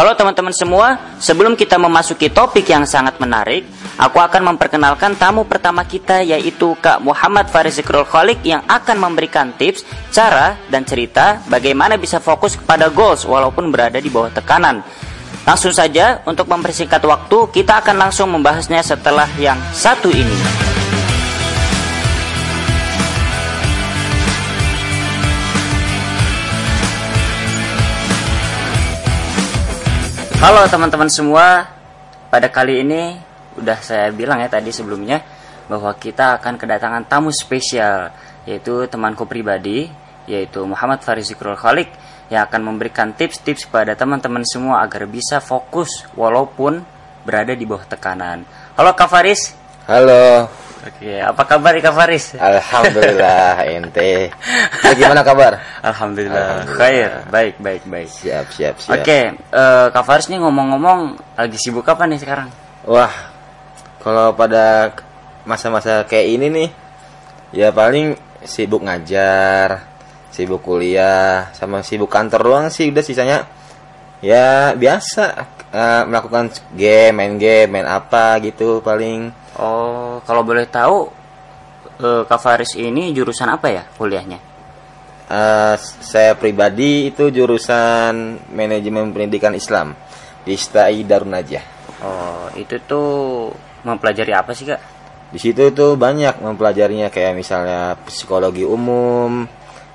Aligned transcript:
Halo 0.00 0.16
teman-teman 0.16 0.56
semua, 0.56 0.96
sebelum 1.20 1.52
kita 1.52 1.76
memasuki 1.76 2.32
topik 2.32 2.64
yang 2.72 2.88
sangat 2.88 3.20
menarik, 3.20 3.68
aku 4.00 4.16
akan 4.16 4.48
memperkenalkan 4.48 5.12
tamu 5.12 5.44
pertama 5.44 5.84
kita 5.84 6.24
yaitu 6.24 6.72
Kak 6.80 7.04
Muhammad 7.04 7.52
Faris 7.52 7.76
Zikrul 7.76 8.08
Khalik 8.08 8.40
yang 8.40 8.64
akan 8.64 8.96
memberikan 8.96 9.52
tips, 9.60 9.84
cara, 10.08 10.56
dan 10.72 10.88
cerita 10.88 11.44
bagaimana 11.52 12.00
bisa 12.00 12.16
fokus 12.16 12.56
kepada 12.56 12.88
goals 12.88 13.28
walaupun 13.28 13.68
berada 13.68 14.00
di 14.00 14.08
bawah 14.08 14.32
tekanan. 14.32 14.80
Langsung 15.44 15.76
saja, 15.76 16.24
untuk 16.24 16.48
mempersingkat 16.48 17.04
waktu, 17.04 17.52
kita 17.52 17.84
akan 17.84 18.00
langsung 18.00 18.32
membahasnya 18.32 18.80
setelah 18.80 19.28
yang 19.36 19.60
satu 19.76 20.08
ini. 20.08 20.79
Halo 30.40 30.64
teman-teman 30.72 31.12
semua, 31.12 31.68
pada 32.32 32.48
kali 32.48 32.80
ini 32.80 33.12
udah 33.60 33.76
saya 33.84 34.08
bilang 34.08 34.40
ya 34.40 34.48
tadi 34.48 34.72
sebelumnya 34.72 35.20
bahwa 35.68 35.92
kita 35.92 36.40
akan 36.40 36.56
kedatangan 36.56 37.04
tamu 37.04 37.28
spesial 37.28 38.08
yaitu 38.48 38.88
temanku 38.88 39.28
pribadi 39.28 39.92
yaitu 40.24 40.64
Muhammad 40.64 41.04
Farizikrul 41.04 41.60
Khalik 41.60 41.92
yang 42.32 42.48
akan 42.48 42.72
memberikan 42.72 43.12
tips-tips 43.12 43.68
kepada 43.68 43.92
teman-teman 43.92 44.40
semua 44.48 44.80
agar 44.80 45.04
bisa 45.04 45.44
fokus 45.44 46.08
walaupun 46.16 46.88
berada 47.28 47.52
di 47.52 47.68
bawah 47.68 47.84
tekanan. 47.84 48.40
Halo 48.80 48.96
Kak 48.96 49.12
Faris. 49.12 49.52
Halo. 49.84 50.48
Oke, 50.80 51.20
apa 51.20 51.42
kabar 51.44 51.76
Kak 51.76 51.92
Faris? 51.92 52.32
Alhamdulillah 52.40 53.60
ente. 53.76 54.32
Bagaimana 54.80 55.20
kabar? 55.20 55.60
Alhamdulillah. 55.84 56.64
Alhamdulillah. 56.64 56.76
Khair. 56.80 57.10
Baik, 57.28 57.54
baik, 57.60 57.82
baik. 57.84 58.08
Siap, 58.08 58.48
siap, 58.48 58.74
siap. 58.80 58.96
Oke, 58.96 59.36
uh, 59.52 59.92
Kak 59.92 60.04
Faris 60.08 60.32
nih 60.32 60.40
ngomong-ngomong 60.40 61.20
lagi 61.36 61.60
sibuk 61.60 61.84
apa 61.84 62.08
nih 62.08 62.16
sekarang? 62.16 62.48
Wah, 62.88 63.12
kalau 64.00 64.32
pada 64.32 64.96
masa-masa 65.44 66.08
kayak 66.08 66.26
ini 66.40 66.46
nih, 66.48 66.68
ya 67.52 67.68
paling 67.76 68.16
sibuk 68.40 68.80
ngajar, 68.80 69.84
sibuk 70.32 70.64
kuliah, 70.64 71.52
sama 71.52 71.84
sibuk 71.84 72.08
kantor 72.08 72.40
doang 72.40 72.66
sih. 72.72 72.88
Udah 72.88 73.04
sisanya 73.04 73.44
ya 74.24 74.72
biasa 74.72 75.24
uh, 75.76 76.02
melakukan 76.08 76.48
game, 76.72 77.12
main 77.20 77.36
game, 77.36 77.68
main 77.68 77.84
apa 77.84 78.40
gitu 78.40 78.80
paling 78.80 79.28
Oh, 79.60 80.24
kalau 80.24 80.40
boleh 80.40 80.64
tahu 80.72 81.12
uh, 82.00 82.22
Kak 82.24 82.40
Faris 82.40 82.72
ini 82.80 83.12
jurusan 83.12 83.52
apa 83.52 83.68
ya 83.68 83.84
kuliahnya? 84.00 84.40
Uh, 85.30 85.76
saya 86.02 86.34
pribadi 86.34 87.12
itu 87.12 87.28
jurusan 87.30 88.40
manajemen 88.50 89.12
pendidikan 89.14 89.54
Islam 89.54 89.94
di 90.42 90.56
STAI 90.56 91.04
Darun 91.04 91.36
Najah. 91.36 91.64
Oh, 92.00 92.48
itu 92.56 92.80
tuh 92.88 93.52
mempelajari 93.84 94.32
apa 94.32 94.56
sih 94.56 94.64
kak? 94.64 94.80
Di 95.30 95.38
situ 95.38 95.70
tuh 95.70 95.94
banyak 95.94 96.42
mempelajarinya 96.42 97.12
kayak 97.12 97.38
misalnya 97.38 97.94
psikologi 98.08 98.66
umum, 98.66 99.46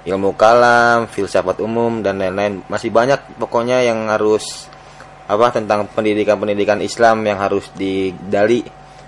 ilmu 0.05 0.31
kalam, 0.37 1.11
filsafat 1.11 1.59
umum 1.59 1.99
dan 1.99 2.21
lain-lain. 2.21 2.63
Masih 2.71 2.93
banyak 2.93 3.35
pokoknya 3.41 3.83
yang 3.83 4.07
harus 4.07 4.69
apa 5.25 5.49
tentang 5.51 5.89
pendidikan-pendidikan 5.91 6.79
Islam 6.79 7.25
yang 7.25 7.41
harus 7.41 7.67
digali 7.73 8.63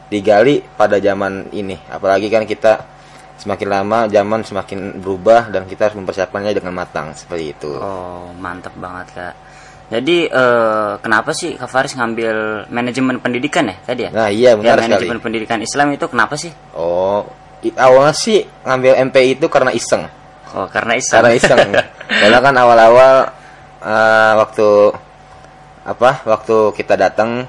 digali 0.07 0.63
pada 0.63 0.99
zaman 0.99 1.51
ini. 1.51 1.75
Apalagi 1.91 2.27
kan 2.31 2.47
kita 2.47 2.97
semakin 3.37 3.67
lama 3.69 3.99
zaman 4.09 4.41
semakin 4.41 4.97
berubah 4.97 5.53
dan 5.53 5.69
kita 5.69 5.87
harus 5.87 5.97
mempersiapkannya 6.01 6.57
dengan 6.57 6.73
matang 6.73 7.13
seperti 7.13 7.53
itu. 7.53 7.71
Oh, 7.77 8.33
mantap 8.35 8.73
banget 8.75 9.07
kak. 9.13 9.35
Jadi 9.87 10.27
uh, 10.27 10.99
kenapa 10.99 11.31
sih 11.31 11.55
Kak 11.55 11.71
Faris 11.71 11.95
ngambil 11.95 12.67
manajemen 12.67 13.23
pendidikan 13.23 13.71
ya 13.71 13.75
tadi 13.87 14.03
ya? 14.03 14.11
Nah 14.11 14.27
iya 14.27 14.51
benar 14.59 14.83
ya, 14.83 14.83
manajemen 14.83 15.15
sekali. 15.15 15.25
pendidikan 15.31 15.59
Islam 15.63 15.95
itu 15.95 16.05
kenapa 16.11 16.35
sih? 16.35 16.51
Oh 16.75 17.23
awalnya 17.79 18.11
sih 18.11 18.43
ngambil 18.67 18.99
MPI 19.07 19.39
itu 19.39 19.47
karena 19.47 19.71
iseng. 19.71 20.11
Oh 20.51 20.67
karena 20.67 20.99
iseng. 20.99 21.23
Karena 21.23 21.31
iseng. 21.39 21.59
Karena 22.23 22.39
kan 22.39 22.55
awal-awal 22.55 23.13
uh, 23.83 24.33
waktu 24.43 24.67
apa? 25.87 26.11
Waktu 26.23 26.55
kita 26.75 26.99
datang 26.99 27.47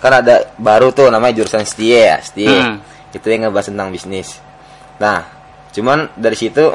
kan 0.00 0.24
ada 0.24 0.56
baru 0.56 0.90
tuh 0.96 1.12
namanya 1.12 1.44
jurusan 1.44 1.62
STIE 1.68 2.00
ya 2.08 2.16
STIE 2.24 2.48
hmm. 2.48 2.76
itu 3.12 3.26
yang 3.28 3.48
ngebahas 3.48 3.68
tentang 3.68 3.92
bisnis 3.92 4.40
nah 4.96 5.28
cuman 5.70 6.10
dari 6.16 6.34
situ 6.34 6.72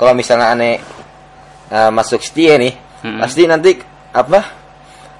kalau 0.00 0.16
misalnya 0.16 0.56
aneh 0.56 0.80
uh, 1.68 1.92
masuk 1.92 2.24
STIE 2.24 2.56
nih 2.56 2.74
hmm. 3.04 3.20
pasti 3.20 3.44
nanti 3.44 3.76
apa 4.12 4.40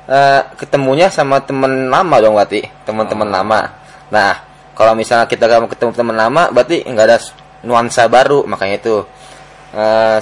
uh, 0.08 0.42
ketemunya 0.56 1.12
sama 1.12 1.44
temen 1.44 1.92
lama 1.92 2.16
dong 2.18 2.34
berarti 2.34 2.64
teman-teman 2.88 3.28
oh. 3.28 3.32
lama 3.36 3.60
nah 4.08 4.32
kalau 4.72 4.96
misalnya 4.96 5.28
kita 5.28 5.44
gak 5.44 5.60
mau 5.60 5.70
ketemu 5.70 5.92
teman 5.92 6.16
lama 6.16 6.42
berarti 6.48 6.88
nggak 6.88 7.06
ada 7.06 7.18
nuansa 7.62 8.08
baru 8.08 8.48
makanya 8.48 8.76
itu 8.80 9.04
uh, 9.76 10.18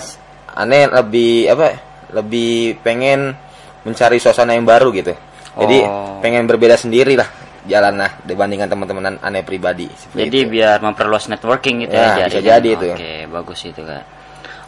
aneh 0.58 0.90
lebih 0.90 1.46
apa 1.54 1.66
lebih 2.10 2.82
pengen 2.82 3.38
mencari 3.86 4.18
suasana 4.18 4.58
yang 4.58 4.66
baru 4.66 4.90
gitu 4.92 5.14
jadi 5.58 5.78
oh. 5.86 6.22
pengen 6.22 6.46
berbeda 6.46 6.78
sendiri 6.78 7.18
lah 7.18 7.26
jalan 7.66 7.94
lah 8.00 8.12
dibandingkan 8.24 8.68
teman-teman 8.70 9.20
aneh 9.20 9.44
pribadi. 9.44 9.88
Jadi 10.16 10.38
itu. 10.46 10.50
biar 10.50 10.80
memperluas 10.80 11.28
networking 11.28 11.86
gitu 11.86 11.96
ya. 11.96 12.24
ya 12.24 12.26
bisa 12.30 12.40
jadi 12.40 12.68
itu. 12.72 12.88
Oke, 12.96 13.12
bagus 13.28 13.60
itu 13.68 13.82
kan. 13.84 14.02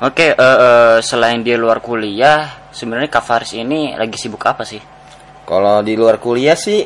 Oke, 0.02 0.34
uh, 0.34 0.42
uh, 0.42 0.96
selain 0.98 1.46
di 1.46 1.54
luar 1.54 1.78
kuliah, 1.78 2.68
sebenarnya 2.74 3.06
Kavaris 3.06 3.54
ini 3.54 3.94
lagi 3.94 4.18
sibuk 4.18 4.42
apa 4.42 4.66
sih? 4.66 4.82
Kalau 5.46 5.78
di 5.86 5.94
luar 5.94 6.18
kuliah 6.18 6.58
sih, 6.58 6.82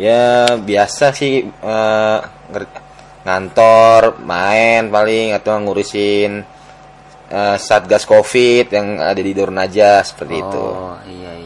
ya 0.00 0.56
biasa 0.56 1.12
sih 1.12 1.44
uh, 1.44 2.18
ngantor, 3.20 4.24
main 4.24 4.88
paling 4.88 5.36
atau 5.36 5.60
ngurusin 5.60 6.40
uh, 7.30 7.56
satgas 7.60 8.08
covid 8.08 8.72
yang 8.72 8.96
ada 8.96 9.20
di 9.20 9.32
Dornaja 9.36 10.00
seperti 10.00 10.34
oh, 10.40 10.40
itu. 10.40 10.64
Oh 10.64 10.96
iya 11.04 11.32
iya 11.36 11.45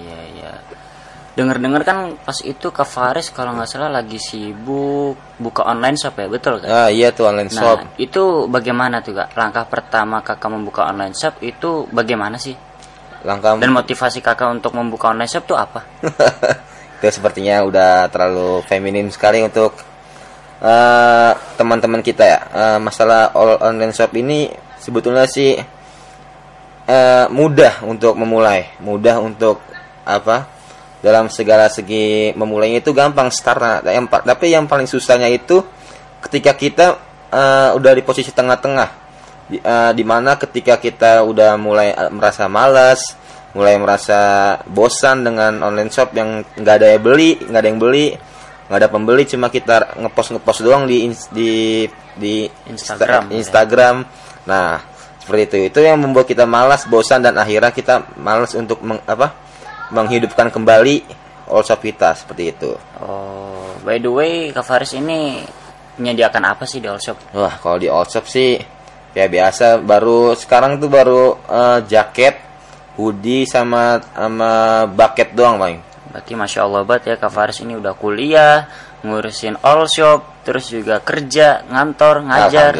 Dengar-dengar 1.41 1.89
kan 1.89 2.21
pas 2.21 2.37
itu 2.45 2.69
Kak 2.69 2.85
Faris 2.85 3.33
kalau 3.33 3.57
nggak 3.57 3.65
salah 3.65 3.89
lagi 3.89 4.21
sibuk 4.21 5.17
buka 5.41 5.65
online 5.65 5.97
shop 5.97 6.21
ya, 6.21 6.29
betul 6.29 6.61
kan? 6.61 6.69
Ah 6.69 6.89
iya 6.93 7.17
tuh 7.17 7.33
online 7.33 7.49
nah, 7.49 7.81
shop. 7.81 7.97
itu 7.97 8.45
bagaimana 8.45 9.01
tuh 9.01 9.17
Kak? 9.17 9.33
Langkah 9.41 9.65
pertama 9.65 10.21
Kakak 10.21 10.53
membuka 10.53 10.85
online 10.85 11.17
shop 11.17 11.41
itu 11.41 11.89
bagaimana 11.89 12.37
sih? 12.37 12.53
Langkah 13.25 13.57
dan 13.57 13.73
motivasi 13.73 14.21
Kakak 14.21 14.53
untuk 14.53 14.77
membuka 14.77 15.17
online 15.17 15.33
shop 15.33 15.49
tuh 15.49 15.57
apa? 15.57 15.81
itu 17.01 17.09
sepertinya 17.09 17.65
udah 17.65 18.13
terlalu 18.13 18.61
feminim 18.69 19.09
sekali 19.09 19.41
untuk 19.41 19.73
uh, 20.61 21.33
teman-teman 21.57 22.05
kita 22.05 22.25
ya. 22.29 22.41
Uh, 22.53 22.79
masalah 22.85 23.33
online 23.65 23.97
shop 23.97 24.13
ini 24.13 24.53
sebetulnya 24.77 25.25
sih 25.25 25.57
uh, 26.85 27.27
mudah 27.33 27.81
untuk 27.89 28.13
memulai, 28.13 28.77
mudah 28.85 29.25
untuk 29.25 29.65
apa? 30.05 30.60
Dalam 31.01 31.33
segala 31.33 31.73
segi 31.73 32.33
memulainya 32.37 32.85
itu 32.85 32.93
gampang 32.93 33.33
start 33.33 33.61
nah, 33.61 33.81
yang 33.89 34.05
tapi 34.09 34.53
yang 34.53 34.69
paling 34.69 34.85
susahnya 34.85 35.33
itu 35.33 35.65
ketika 36.29 36.53
kita 36.53 36.87
uh, 37.33 37.73
udah 37.77 37.93
di 37.97 38.05
posisi 38.05 38.31
tengah-tengah. 38.31 39.01
Di, 39.51 39.59
uh, 39.59 39.91
mana 40.07 40.39
ketika 40.39 40.79
kita 40.79 41.27
udah 41.27 41.59
mulai 41.59 41.91
uh, 41.91 42.13
merasa 42.13 42.47
malas 42.47 43.19
mulai 43.51 43.75
merasa 43.83 44.55
bosan 44.71 45.27
dengan 45.27 45.59
online 45.59 45.91
shop 45.91 46.15
yang 46.15 46.47
nggak 46.55 46.75
ada 46.79 46.87
yang 46.95 47.03
beli 47.03 47.35
nggak 47.35 47.59
ada 47.59 47.67
yang 47.67 47.81
beli 47.83 48.15
nggak 48.71 48.79
ada 48.79 48.87
pembeli 48.87 49.27
cuma 49.27 49.51
kita 49.51 49.99
ngepost 49.99 50.39
ngepost 50.39 50.63
doang 50.63 50.87
di 50.87 51.11
di 51.35 51.83
di 52.15 52.47
Instagram 52.71 53.35
Instagram. 53.35 54.07
Nah 54.47 54.79
seperti 55.19 55.43
itu. 55.47 55.57
Itu 55.75 55.79
yang 55.83 55.99
membuat 55.99 56.31
kita 56.31 56.47
malas 56.47 56.87
bosan 56.87 57.27
dan 57.27 57.35
akhirnya 57.35 57.75
kita 57.75 58.19
malas 58.19 58.55
untuk 58.55 58.79
meng, 58.87 59.03
apa 59.07 59.50
menghidupkan 59.91 60.49
kembali 60.55 61.21
shop 61.51 61.83
kita 61.83 62.15
seperti 62.15 62.55
itu. 62.55 62.71
Oh, 63.03 63.75
by 63.83 63.99
the 63.99 64.11
way, 64.11 64.35
Kak 64.55 64.63
Faris 64.63 64.95
ini 64.95 65.43
menyediakan 65.99 66.55
apa 66.55 66.65
sih 66.65 66.79
di 66.79 66.87
all 66.87 67.03
shop? 67.03 67.19
Wah, 67.35 67.59
kalau 67.59 67.83
di 67.83 67.91
all 67.91 68.07
shop 68.07 68.31
sih 68.31 68.55
ya 69.11 69.27
biasa 69.27 69.83
baru 69.83 70.39
sekarang 70.39 70.79
tuh 70.79 70.87
baru 70.87 71.35
uh, 71.51 71.83
jaket, 71.83 72.39
hoodie 72.95 73.51
sama 73.51 73.99
sama 74.15 74.87
bucket 74.87 75.35
doang, 75.35 75.59
Bang. 75.59 75.83
Berarti 76.11 76.33
masya 76.39 76.67
Allah 76.67 76.83
banget 76.87 77.15
ya 77.15 77.17
Kak 77.19 77.31
Faris 77.35 77.59
ini 77.63 77.75
udah 77.75 77.95
kuliah, 77.99 78.71
ngurusin 79.01 79.57
all 79.65 79.89
shop, 79.89 80.45
terus 80.45 80.69
juga 80.69 81.01
kerja, 81.01 81.65
ngantor, 81.69 82.25
ngajar. 82.25 82.73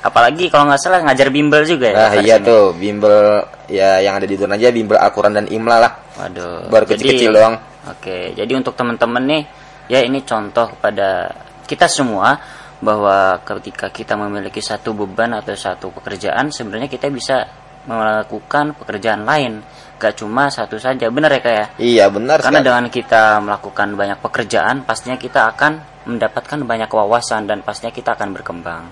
Apalagi 0.00 0.46
kalau 0.46 0.70
nggak 0.70 0.80
salah 0.80 1.02
ngajar 1.02 1.28
bimbel 1.34 1.66
juga 1.66 1.90
ya. 1.90 1.96
Nah, 1.96 2.14
iya 2.22 2.36
ini. 2.38 2.46
tuh, 2.46 2.74
bimbel 2.74 3.42
ya 3.66 3.98
yang 4.02 4.18
ada 4.18 4.26
di 4.26 4.38
dunia 4.38 4.54
aja 4.58 4.70
bimbel 4.70 4.98
Al-Quran 4.98 5.32
dan 5.42 5.46
Imla 5.50 5.76
lah. 5.82 5.92
Waduh. 6.18 6.70
Baru 6.70 6.84
kecil-kecil 6.86 7.34
doang. 7.34 7.58
Oke, 7.88 8.36
jadi 8.36 8.52
untuk 8.54 8.76
teman-teman 8.76 9.22
nih, 9.26 9.42
ya 9.90 10.04
ini 10.04 10.22
contoh 10.22 10.70
kepada 10.76 11.32
kita 11.66 11.90
semua 11.90 12.38
bahwa 12.80 13.40
ketika 13.44 13.92
kita 13.92 14.16
memiliki 14.16 14.62
satu 14.62 14.94
beban 14.96 15.36
atau 15.36 15.52
satu 15.52 15.92
pekerjaan, 15.92 16.48
sebenarnya 16.48 16.88
kita 16.88 17.12
bisa 17.12 17.44
melakukan 17.88 18.76
pekerjaan 18.76 19.24
lain 19.24 19.64
gak 20.00 20.16
cuma 20.16 20.48
satu 20.48 20.80
saja. 20.80 21.12
Benar 21.12 21.36
ya 21.36 21.40
kak 21.44 21.52
ya? 21.52 21.66
Iya 21.76 22.04
benar 22.08 22.40
karena 22.40 22.64
sekali. 22.64 22.68
dengan 22.72 22.84
kita 22.88 23.22
melakukan 23.44 23.88
banyak 23.92 24.18
pekerjaan 24.24 24.82
pastinya 24.88 25.20
kita 25.20 25.52
akan 25.52 25.72
mendapatkan 26.08 26.58
banyak 26.64 26.88
wawasan 26.88 27.44
dan 27.44 27.60
pastinya 27.60 27.92
kita 27.92 28.16
akan 28.16 28.32
berkembang. 28.32 28.88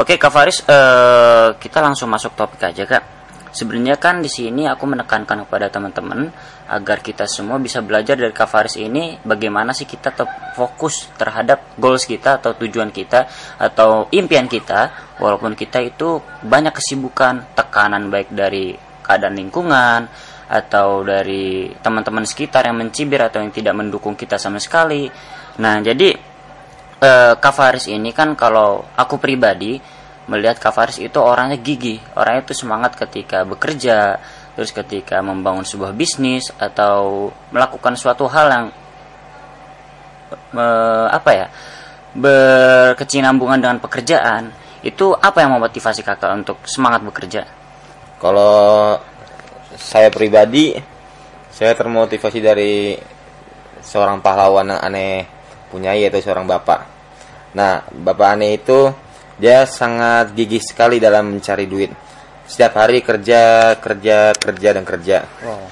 Oke 0.00 0.16
kak 0.16 0.32
Faris 0.32 0.64
eh, 0.64 1.48
kita 1.60 1.84
langsung 1.84 2.08
masuk 2.08 2.32
topik 2.32 2.64
aja 2.64 2.88
kak. 2.88 3.04
Sebenarnya 3.56 3.96
kan 3.96 4.20
di 4.20 4.28
sini 4.28 4.68
aku 4.68 4.84
menekankan 4.84 5.48
kepada 5.48 5.72
teman-teman 5.72 6.28
agar 6.68 7.00
kita 7.00 7.24
semua 7.24 7.56
bisa 7.56 7.80
belajar 7.80 8.12
dari 8.12 8.28
kak 8.28 8.48
Faris 8.52 8.76
ini 8.76 9.16
bagaimana 9.24 9.72
sih 9.72 9.88
kita 9.88 10.12
tetap 10.12 10.52
fokus 10.52 11.08
terhadap 11.16 11.72
goals 11.80 12.04
kita 12.04 12.36
atau 12.36 12.52
tujuan 12.52 12.92
kita 12.92 13.24
atau 13.56 14.12
impian 14.12 14.44
kita 14.44 15.16
walaupun 15.16 15.56
kita 15.56 15.80
itu 15.80 16.20
banyak 16.44 16.76
kesibukan 16.76 17.56
tekanan 17.56 18.12
baik 18.12 18.28
dari 18.28 18.85
keadaan 19.06 19.38
lingkungan 19.38 20.10
atau 20.46 21.02
dari 21.02 21.70
teman-teman 21.82 22.22
sekitar 22.22 22.66
yang 22.66 22.78
mencibir 22.78 23.22
atau 23.22 23.42
yang 23.42 23.50
tidak 23.50 23.74
mendukung 23.74 24.18
kita 24.18 24.38
sama 24.38 24.58
sekali. 24.58 25.06
Nah, 25.62 25.82
jadi 25.82 26.14
eh, 27.02 27.34
Kak 27.38 27.54
Faris 27.54 27.86
ini 27.90 28.10
kan 28.14 28.34
kalau 28.38 28.82
aku 28.94 29.18
pribadi 29.18 29.78
melihat 30.26 30.58
Kak 30.58 30.74
Faris 30.74 30.98
itu 30.98 31.18
orangnya 31.18 31.58
gigih, 31.58 32.02
orangnya 32.18 32.50
itu 32.50 32.54
semangat 32.54 32.98
ketika 32.98 33.46
bekerja, 33.46 34.18
terus 34.54 34.70
ketika 34.70 35.22
membangun 35.22 35.62
sebuah 35.62 35.94
bisnis 35.94 36.50
atau 36.54 37.30
melakukan 37.50 37.94
suatu 37.98 38.26
hal 38.30 38.46
yang 38.50 38.66
eh, 40.54 41.06
apa 41.10 41.30
ya 41.34 41.46
berkecinambungan 42.16 43.60
dengan 43.60 43.78
pekerjaan 43.82 44.48
itu 44.80 45.12
apa 45.12 45.42
yang 45.42 45.58
memotivasi 45.58 46.06
kakak 46.06 46.30
untuk 46.38 46.62
semangat 46.64 47.02
bekerja? 47.02 47.65
Kalau 48.16 48.96
saya 49.76 50.08
pribadi, 50.08 50.72
saya 51.52 51.76
termotivasi 51.76 52.38
dari 52.40 52.96
seorang 53.84 54.24
pahlawan 54.24 54.72
yang 54.72 54.80
aneh 54.80 55.28
punya 55.68 55.92
yaitu 55.92 56.24
seorang 56.24 56.48
bapak. 56.48 56.88
Nah, 57.56 57.84
bapak 57.92 58.28
aneh 58.36 58.56
itu 58.56 58.92
dia 59.36 59.68
sangat 59.68 60.32
gigih 60.32 60.60
sekali 60.64 60.96
dalam 60.96 61.36
mencari 61.36 61.68
duit. 61.68 61.92
Setiap 62.46 62.78
hari 62.78 63.02
kerja, 63.02 63.74
kerja, 63.76 64.32
kerja 64.32 64.68
dan 64.72 64.84
kerja. 64.86 65.26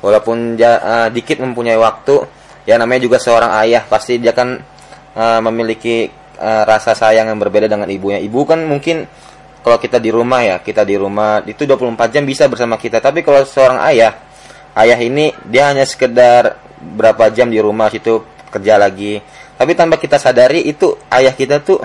Walaupun 0.05 0.59
dia 0.59 0.81
eh, 0.81 1.09
dikit 1.15 1.41
mempunyai 1.41 1.79
waktu, 1.79 2.25
ya 2.69 2.77
namanya 2.77 3.07
juga 3.07 3.17
seorang 3.23 3.57
ayah 3.65 3.85
pasti 3.89 4.21
dia 4.21 4.37
kan 4.37 4.61
eh, 5.17 5.41
memiliki 5.41 6.11
eh, 6.37 6.63
rasa 6.67 6.93
sayang 6.93 7.31
yang 7.31 7.39
berbeda 7.41 7.71
dengan 7.71 7.89
ibunya. 7.89 8.21
Ibu 8.21 8.41
kan 8.45 8.67
mungkin 8.67 9.07
kalau 9.65 9.81
kita 9.81 9.97
di 9.97 10.13
rumah 10.13 10.45
ya, 10.45 10.57
kita 10.61 10.85
di 10.85 10.93
rumah 10.93 11.41
itu 11.49 11.65
24 11.65 12.13
jam 12.13 12.29
bisa 12.29 12.45
bersama 12.53 12.77
kita. 12.77 13.01
Tapi 13.01 13.25
kalau 13.25 13.49
seorang 13.49 13.81
ayah, 13.89 14.13
ayah 14.77 15.01
ini 15.01 15.33
dia 15.49 15.73
hanya 15.73 15.89
sekedar 15.89 16.61
berapa 16.77 17.33
jam 17.33 17.49
di 17.49 17.57
rumah 17.65 17.89
situ 17.89 18.21
kerja 18.53 18.77
lagi. 18.77 19.25
Tapi 19.57 19.73
tanpa 19.73 19.97
kita 19.97 20.21
sadari 20.21 20.69
itu 20.69 20.93
ayah 21.09 21.33
kita 21.33 21.65
tuh 21.65 21.81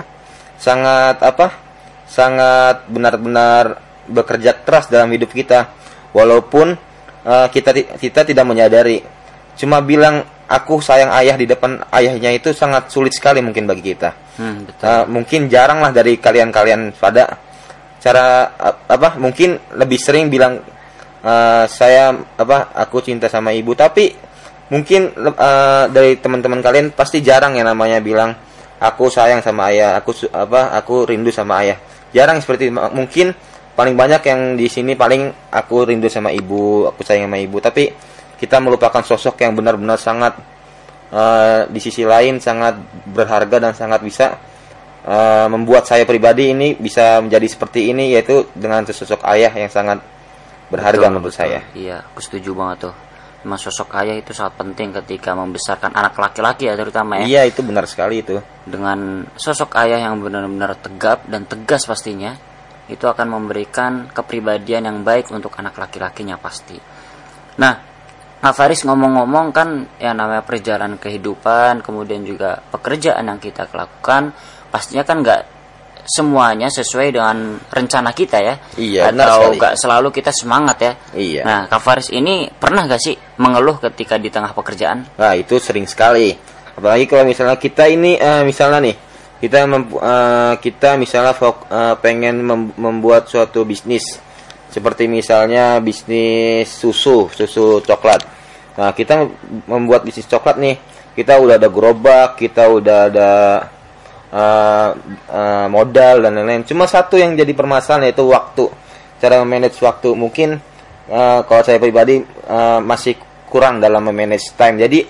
sangat 0.60 1.24
apa? 1.24 1.56
Sangat 2.04 2.84
benar-benar 2.92 3.80
bekerja 4.04 4.60
keras 4.60 4.92
dalam 4.92 5.08
hidup 5.16 5.32
kita. 5.32 5.72
Walaupun 6.12 6.76
eh, 7.24 7.48
kita 7.48 7.96
kita 7.96 8.28
tidak 8.28 8.44
menyadari. 8.44 9.00
Cuma 9.56 9.80
bilang 9.80 10.20
aku 10.50 10.84
sayang 10.84 11.14
ayah 11.16 11.38
di 11.38 11.48
depan 11.48 11.80
ayahnya 11.96 12.34
itu 12.34 12.52
sangat 12.52 12.92
sulit 12.92 13.16
sekali 13.16 13.40
mungkin 13.40 13.64
bagi 13.64 13.94
kita. 13.94 14.10
Hmm, 14.36 14.66
betul. 14.66 14.84
Uh, 14.84 15.04
mungkin 15.06 15.40
jarang 15.46 15.78
lah 15.78 15.94
dari 15.94 16.18
kalian-kalian 16.18 16.92
pada 16.98 17.38
cara 18.00 18.56
ap- 18.56 18.88
apa 18.88 19.20
mungkin 19.20 19.60
lebih 19.76 20.00
sering 20.00 20.32
bilang 20.32 20.58
uh, 21.22 21.64
saya 21.68 22.16
apa 22.16 22.72
aku 22.72 23.04
cinta 23.04 23.28
sama 23.28 23.52
ibu. 23.52 23.76
Tapi 23.76 24.16
mungkin 24.72 25.12
uh, 25.14 25.84
dari 25.92 26.16
teman-teman 26.18 26.64
kalian 26.64 26.96
pasti 26.96 27.20
jarang 27.20 27.54
yang 27.60 27.68
namanya 27.68 28.00
bilang 28.00 28.32
aku 28.80 29.12
sayang 29.12 29.44
sama 29.44 29.68
ayah 29.68 30.00
aku 30.00 30.16
apa 30.32 30.72
aku 30.74 31.04
rindu 31.04 31.28
sama 31.28 31.60
ayah. 31.62 31.76
Jarang 32.10 32.40
seperti 32.40 32.72
itu. 32.72 32.74
Mungkin 32.74 33.36
paling 33.76 33.94
banyak 33.94 34.22
yang 34.26 34.40
di 34.58 34.66
sini 34.66 34.98
paling 34.98 35.52
aku 35.52 35.86
rindu 35.86 36.08
sama 36.10 36.32
ibu 36.32 36.88
aku 36.88 37.04
sayang 37.04 37.28
sama 37.28 37.38
ibu. 37.38 37.60
Tapi 37.60 37.92
kita 38.40 38.56
melupakan 38.56 39.04
sosok 39.04 39.44
yang 39.44 39.52
benar-benar 39.52 40.00
sangat 40.00 40.40
eh, 41.12 41.68
di 41.68 41.76
sisi 41.76 42.08
lain 42.08 42.40
sangat 42.40 42.80
berharga 43.12 43.60
dan 43.60 43.72
sangat 43.76 44.00
bisa 44.00 44.40
eh, 45.10 45.46
membuat 45.50 45.90
saya 45.90 46.06
pribadi 46.06 46.54
ini 46.54 46.78
bisa 46.78 47.18
menjadi 47.18 47.46
seperti 47.50 47.90
ini 47.90 48.14
yaitu 48.14 48.46
dengan 48.54 48.86
sosok 48.86 49.26
ayah 49.26 49.50
yang 49.50 49.66
sangat 49.66 49.98
berharga 50.70 51.10
Betul, 51.10 51.12
menurut 51.18 51.34
betul. 51.34 51.42
saya. 51.42 51.60
Iya, 51.74 52.06
aku 52.06 52.20
setuju 52.22 52.54
banget 52.54 52.88
tuh. 52.88 52.94
Memang 53.40 53.56
sosok 53.56 53.96
ayah 54.04 54.14
itu 54.20 54.36
sangat 54.36 54.60
penting 54.60 54.92
ketika 55.02 55.32
membesarkan 55.32 55.96
anak 55.96 56.12
laki-laki 56.14 56.68
ya 56.68 56.76
terutama 56.76 57.24
ya. 57.24 57.26
Iya 57.26 57.42
itu 57.48 57.64
benar 57.64 57.88
sekali 57.88 58.20
itu. 58.20 58.36
Dengan 58.68 59.26
sosok 59.34 59.74
ayah 59.80 59.98
yang 59.98 60.20
benar-benar 60.20 60.76
tegap 60.76 61.24
dan 61.24 61.48
tegas 61.48 61.88
pastinya, 61.88 62.36
itu 62.90 63.06
akan 63.06 63.26
memberikan 63.32 64.12
kepribadian 64.12 64.92
yang 64.92 64.98
baik 65.00 65.32
untuk 65.32 65.56
anak 65.56 65.78
laki-lakinya 65.78 66.36
pasti. 66.36 66.76
Nah, 67.56 67.74
Kak 68.40 68.56
Faris 68.56 68.84
ngomong-ngomong 68.84 69.52
kan 69.56 69.88
yang 69.96 70.16
namanya 70.20 70.44
perjalanan 70.44 71.00
kehidupan, 71.00 71.80
kemudian 71.80 72.24
juga 72.24 72.60
pekerjaan 72.60 73.24
yang 73.24 73.40
kita 73.40 73.68
lakukan, 73.72 74.36
pastinya 74.70 75.04
kan 75.04 75.20
nggak 75.20 75.40
semuanya 76.10 76.66
sesuai 76.72 77.12
dengan 77.14 77.60
rencana 77.70 78.10
kita 78.10 78.38
ya. 78.40 78.54
Iya, 78.74 79.12
Atau 79.12 79.54
nggak 79.54 79.74
selalu 79.78 80.08
kita 80.10 80.32
semangat 80.32 80.76
ya. 80.82 80.92
Iya. 81.14 81.42
Nah, 81.44 81.60
Kak 81.70 81.80
Faris 81.82 82.08
ini 82.10 82.48
pernah 82.50 82.88
gak 82.88 82.98
sih 82.98 83.14
mengeluh 83.38 83.78
ketika 83.78 84.16
di 84.16 84.32
tengah 84.32 84.50
pekerjaan? 84.50 85.06
Nah 85.14 85.32
itu 85.36 85.60
sering 85.62 85.86
sekali. 85.86 86.34
Apalagi 86.74 87.04
kalau 87.06 87.28
misalnya 87.28 87.60
kita 87.60 87.86
ini 87.86 88.16
eh, 88.16 88.42
misalnya 88.42 88.80
nih 88.80 88.96
kita 89.40 89.68
eh, 89.68 90.54
kita 90.58 90.96
misalnya 90.96 91.36
fok- 91.36 91.68
eh, 91.68 91.94
pengen 92.00 92.42
mem- 92.42 92.74
membuat 92.80 93.28
suatu 93.28 93.62
bisnis 93.68 94.18
seperti 94.70 95.10
misalnya 95.10 95.78
bisnis 95.82 96.70
susu 96.70 97.28
susu 97.30 97.82
coklat. 97.84 98.22
Nah 98.78 98.90
kita 98.96 99.28
membuat 99.68 100.06
bisnis 100.06 100.30
coklat 100.30 100.56
nih 100.56 100.76
kita 101.14 101.36
udah 101.36 101.58
ada 101.60 101.68
gerobak 101.68 102.38
kita 102.38 102.70
udah 102.70 102.98
ada 103.12 103.30
eh, 104.30 104.88
eh, 105.30 105.66
modal 105.66 106.26
dan 106.26 106.32
lain-lain. 106.38 106.64
Cuma 106.66 106.86
satu 106.86 107.18
yang 107.18 107.34
jadi 107.34 107.52
permasalahan 107.54 108.10
yaitu 108.10 108.26
waktu. 108.26 108.66
Cara 109.20 109.42
memanage 109.44 109.76
waktu 109.84 110.14
mungkin 110.16 110.58
eh, 111.10 111.40
kalau 111.44 111.62
saya 111.66 111.78
pribadi 111.82 112.22
eh, 112.24 112.80
masih 112.80 113.18
kurang 113.50 113.82
dalam 113.82 114.06
memanage 114.06 114.54
time. 114.54 114.78
Jadi 114.80 115.00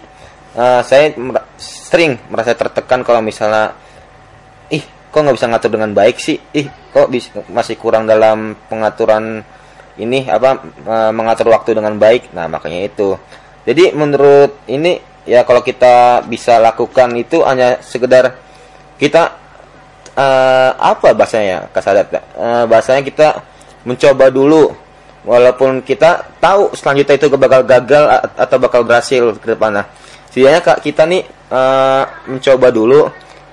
eh, 0.56 0.80
saya 0.82 1.14
mer- 1.16 1.46
sering 1.58 2.18
merasa 2.30 2.54
tertekan 2.54 3.02
kalau 3.02 3.20
misalnya 3.22 3.74
ih 4.70 4.82
kok 5.10 5.20
nggak 5.26 5.36
bisa 5.36 5.50
ngatur 5.50 5.70
dengan 5.74 5.90
baik 5.90 6.16
sih 6.22 6.38
ih 6.54 6.70
kok 6.94 7.10
bis- 7.10 7.34
masih 7.50 7.74
kurang 7.74 8.06
dalam 8.06 8.54
pengaturan 8.70 9.42
ini 9.98 10.30
apa 10.30 10.62
eh, 10.86 11.10
mengatur 11.10 11.50
waktu 11.50 11.74
dengan 11.74 11.98
baik 11.98 12.30
nah 12.30 12.46
makanya 12.46 12.86
itu 12.86 13.18
jadi 13.66 13.90
menurut 13.92 14.62
ini 14.70 15.02
ya 15.26 15.42
kalau 15.44 15.60
kita 15.60 16.24
bisa 16.24 16.62
lakukan 16.62 17.12
itu 17.18 17.42
hanya 17.42 17.82
sekedar 17.82 18.38
kita 19.00 19.32
eh, 20.12 20.70
apa 20.76 21.16
bahasanya 21.16 21.72
kasadat 21.72 22.12
Eh, 22.36 22.64
bahasanya 22.68 23.02
kita 23.02 23.28
mencoba 23.88 24.28
dulu. 24.28 24.68
Walaupun 25.20 25.84
kita 25.84 26.36
tahu 26.40 26.72
selanjutnya 26.72 27.20
itu 27.20 27.28
bakal 27.36 27.60
gagal 27.64 28.04
atau 28.40 28.56
bakal 28.56 28.88
berhasil 28.88 29.36
ke 29.36 29.52
depan. 29.52 29.80
Nah 29.80 29.86
kak 30.60 30.80
kita 30.84 31.08
nih 31.08 31.24
eh, 31.28 32.02
mencoba 32.28 32.68
dulu 32.68 33.08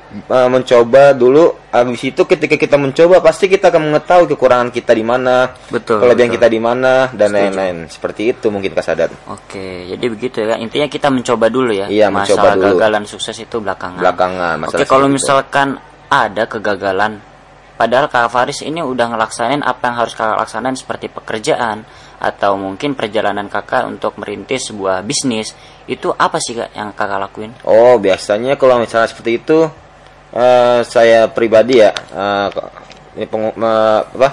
eh, 0.09 0.47
mencoba 0.47 1.11
dulu 1.11 1.51
habis 1.69 2.01
itu 2.01 2.21
ketika 2.23 2.55
kita 2.55 2.75
mencoba 2.75 3.19
pasti 3.19 3.45
kita 3.45 3.69
akan 3.69 3.91
mengetahui 3.91 4.25
kekurangan 4.31 4.69
kita 4.71 4.91
di 4.91 5.03
mana 5.03 5.51
Betul, 5.67 6.01
kelebihan 6.01 6.31
betul. 6.31 6.37
kita 6.39 6.47
di 6.47 6.59
mana 6.59 6.93
dan 7.11 7.29
lain-lain 7.29 7.77
seperti 7.87 8.31
itu 8.31 8.47
mungkin 8.47 8.71
kasadat 8.71 9.11
Oke, 9.27 9.85
jadi 9.87 10.05
begitu 10.07 10.41
ya. 10.41 10.55
Intinya 10.57 10.87
kita 10.87 11.07
mencoba 11.07 11.47
dulu 11.47 11.71
ya. 11.71 11.85
Iya, 11.87 12.07
mencoba 12.09 12.33
masalah 12.33 12.55
dulu. 12.55 12.65
gagal 12.79 12.89
dan 12.89 13.03
sukses 13.05 13.37
itu 13.37 13.55
belakangan. 13.59 13.99
Belakangan, 13.99 14.55
Oke, 14.65 14.83
kalau 14.83 15.05
seperti 15.05 15.07
itu. 15.07 15.15
misalkan 15.19 15.67
ada 16.07 16.43
kegagalan, 16.47 17.11
padahal 17.75 18.07
Kak 18.07 18.31
Faris 18.31 18.63
ini 18.63 18.79
udah 18.79 19.11
ngelaksanain 19.11 19.61
apa 19.61 19.81
yang 19.91 19.95
harus 19.99 20.13
Kakak 20.15 20.39
laksanain 20.39 20.73
seperti 20.73 21.11
pekerjaan 21.11 21.83
atau 22.17 22.57
mungkin 22.57 22.97
perjalanan 22.97 23.45
Kakak 23.45 23.85
untuk 23.85 24.17
merintis 24.17 24.71
sebuah 24.71 25.05
bisnis, 25.05 25.53
itu 25.85 26.09
apa 26.09 26.41
sih 26.41 26.57
Kak 26.57 26.73
yang 26.73 26.89
Kakak 26.95 27.19
lakuin? 27.21 27.51
Oh, 27.61 27.99
biasanya 27.99 28.57
kalau 28.57 28.81
misalnya 28.81 29.05
seperti 29.05 29.37
itu 29.37 29.69
eh, 30.33 30.79
saya 30.83 31.29
pribadi 31.31 31.79
ya 31.79 31.91
ko- 32.51 32.71
ini 33.17 33.25
pengu- 33.25 33.55
me- 33.57 34.03
apa 34.07 34.29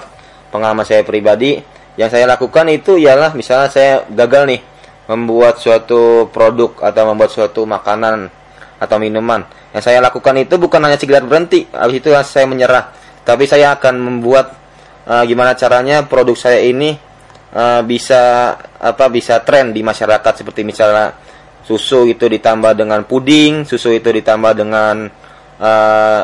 pengalaman 0.49 0.85
saya 0.85 1.01
pribadi 1.01 1.57
yang 1.95 2.11
saya 2.11 2.27
lakukan 2.27 2.67
itu 2.71 2.99
ialah 2.99 3.31
misalnya 3.35 3.71
saya 3.71 4.03
gagal 4.11 4.43
nih 4.51 4.61
membuat 5.07 5.61
suatu 5.61 6.27
produk 6.33 6.75
atau 6.81 7.03
membuat 7.13 7.31
suatu 7.31 7.61
makanan 7.63 8.27
atau 8.81 8.97
minuman. 8.99 9.45
Yang 9.71 9.83
saya 9.91 9.99
lakukan 10.03 10.35
itu 10.39 10.55
bukan 10.59 10.81
hanya 10.83 10.99
sekedar 10.99 11.23
berhenti, 11.23 11.69
habis 11.71 12.03
itu 12.03 12.09
saya 12.25 12.49
menyerah, 12.49 12.91
tapi 13.23 13.47
saya 13.47 13.77
akan 13.77 13.95
membuat 13.95 14.55
eh, 15.07 15.23
gimana 15.29 15.55
caranya 15.55 16.03
produk 16.03 16.35
saya 16.35 16.59
ini 16.63 16.97
uh, 17.55 17.81
bisa 17.81 18.53
apa 18.59 19.05
bisa 19.07 19.39
tren 19.41 19.71
di 19.71 19.79
masyarakat 19.81 20.43
seperti 20.43 20.67
misalnya 20.67 21.15
susu 21.65 22.05
itu 22.05 22.27
ditambah 22.27 22.77
dengan 22.77 23.07
puding, 23.07 23.65
susu 23.65 23.95
itu 23.95 24.11
ditambah 24.11 24.53
dengan 24.53 25.09
uh, 25.59 26.21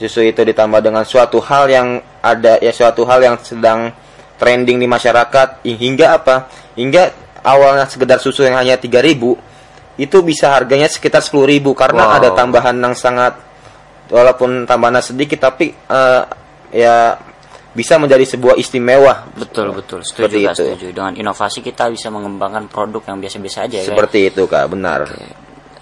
susu 0.00 0.24
itu 0.24 0.40
ditambah 0.40 0.80
dengan 0.80 1.04
suatu 1.04 1.38
hal 1.44 1.68
yang 1.68 1.88
ada 2.20 2.56
ya 2.60 2.72
suatu 2.72 3.04
hal 3.04 3.20
yang 3.20 3.36
sedang 3.40 3.92
trending 4.40 4.80
di 4.80 4.88
masyarakat 4.88 5.60
hingga 5.64 6.06
apa? 6.16 6.48
Hingga 6.76 7.02
awalnya 7.44 7.84
sekedar 7.84 8.16
susu 8.16 8.44
yang 8.44 8.56
hanya 8.56 8.80
3000 8.80 10.00
itu 10.00 10.16
bisa 10.24 10.56
harganya 10.56 10.88
sekitar 10.88 11.20
10.000 11.20 11.60
karena 11.76 12.02
wow. 12.08 12.16
ada 12.16 12.28
tambahan 12.32 12.72
yang 12.80 12.96
sangat 12.96 13.36
walaupun 14.08 14.64
tambahan 14.64 15.04
sedikit 15.04 15.44
tapi 15.44 15.76
uh, 15.92 16.24
ya 16.72 17.20
bisa 17.70 18.00
menjadi 18.02 18.26
sebuah 18.26 18.58
istimewa. 18.58 19.30
Betul 19.36 19.70
betul. 19.76 20.02
Setuju 20.02 20.36
kak, 20.42 20.54
itu. 20.58 20.64
setuju. 20.66 20.86
Dengan 20.90 21.14
inovasi 21.14 21.62
kita 21.62 21.86
bisa 21.92 22.10
mengembangkan 22.10 22.66
produk 22.66 23.14
yang 23.14 23.22
biasa-biasa 23.22 23.58
aja. 23.70 23.78
Seperti 23.86 24.26
kan? 24.26 24.30
itu 24.34 24.42
kak, 24.50 24.64
benar. 24.66 25.00
Okay. 25.06 25.14
Uh, 25.20 25.30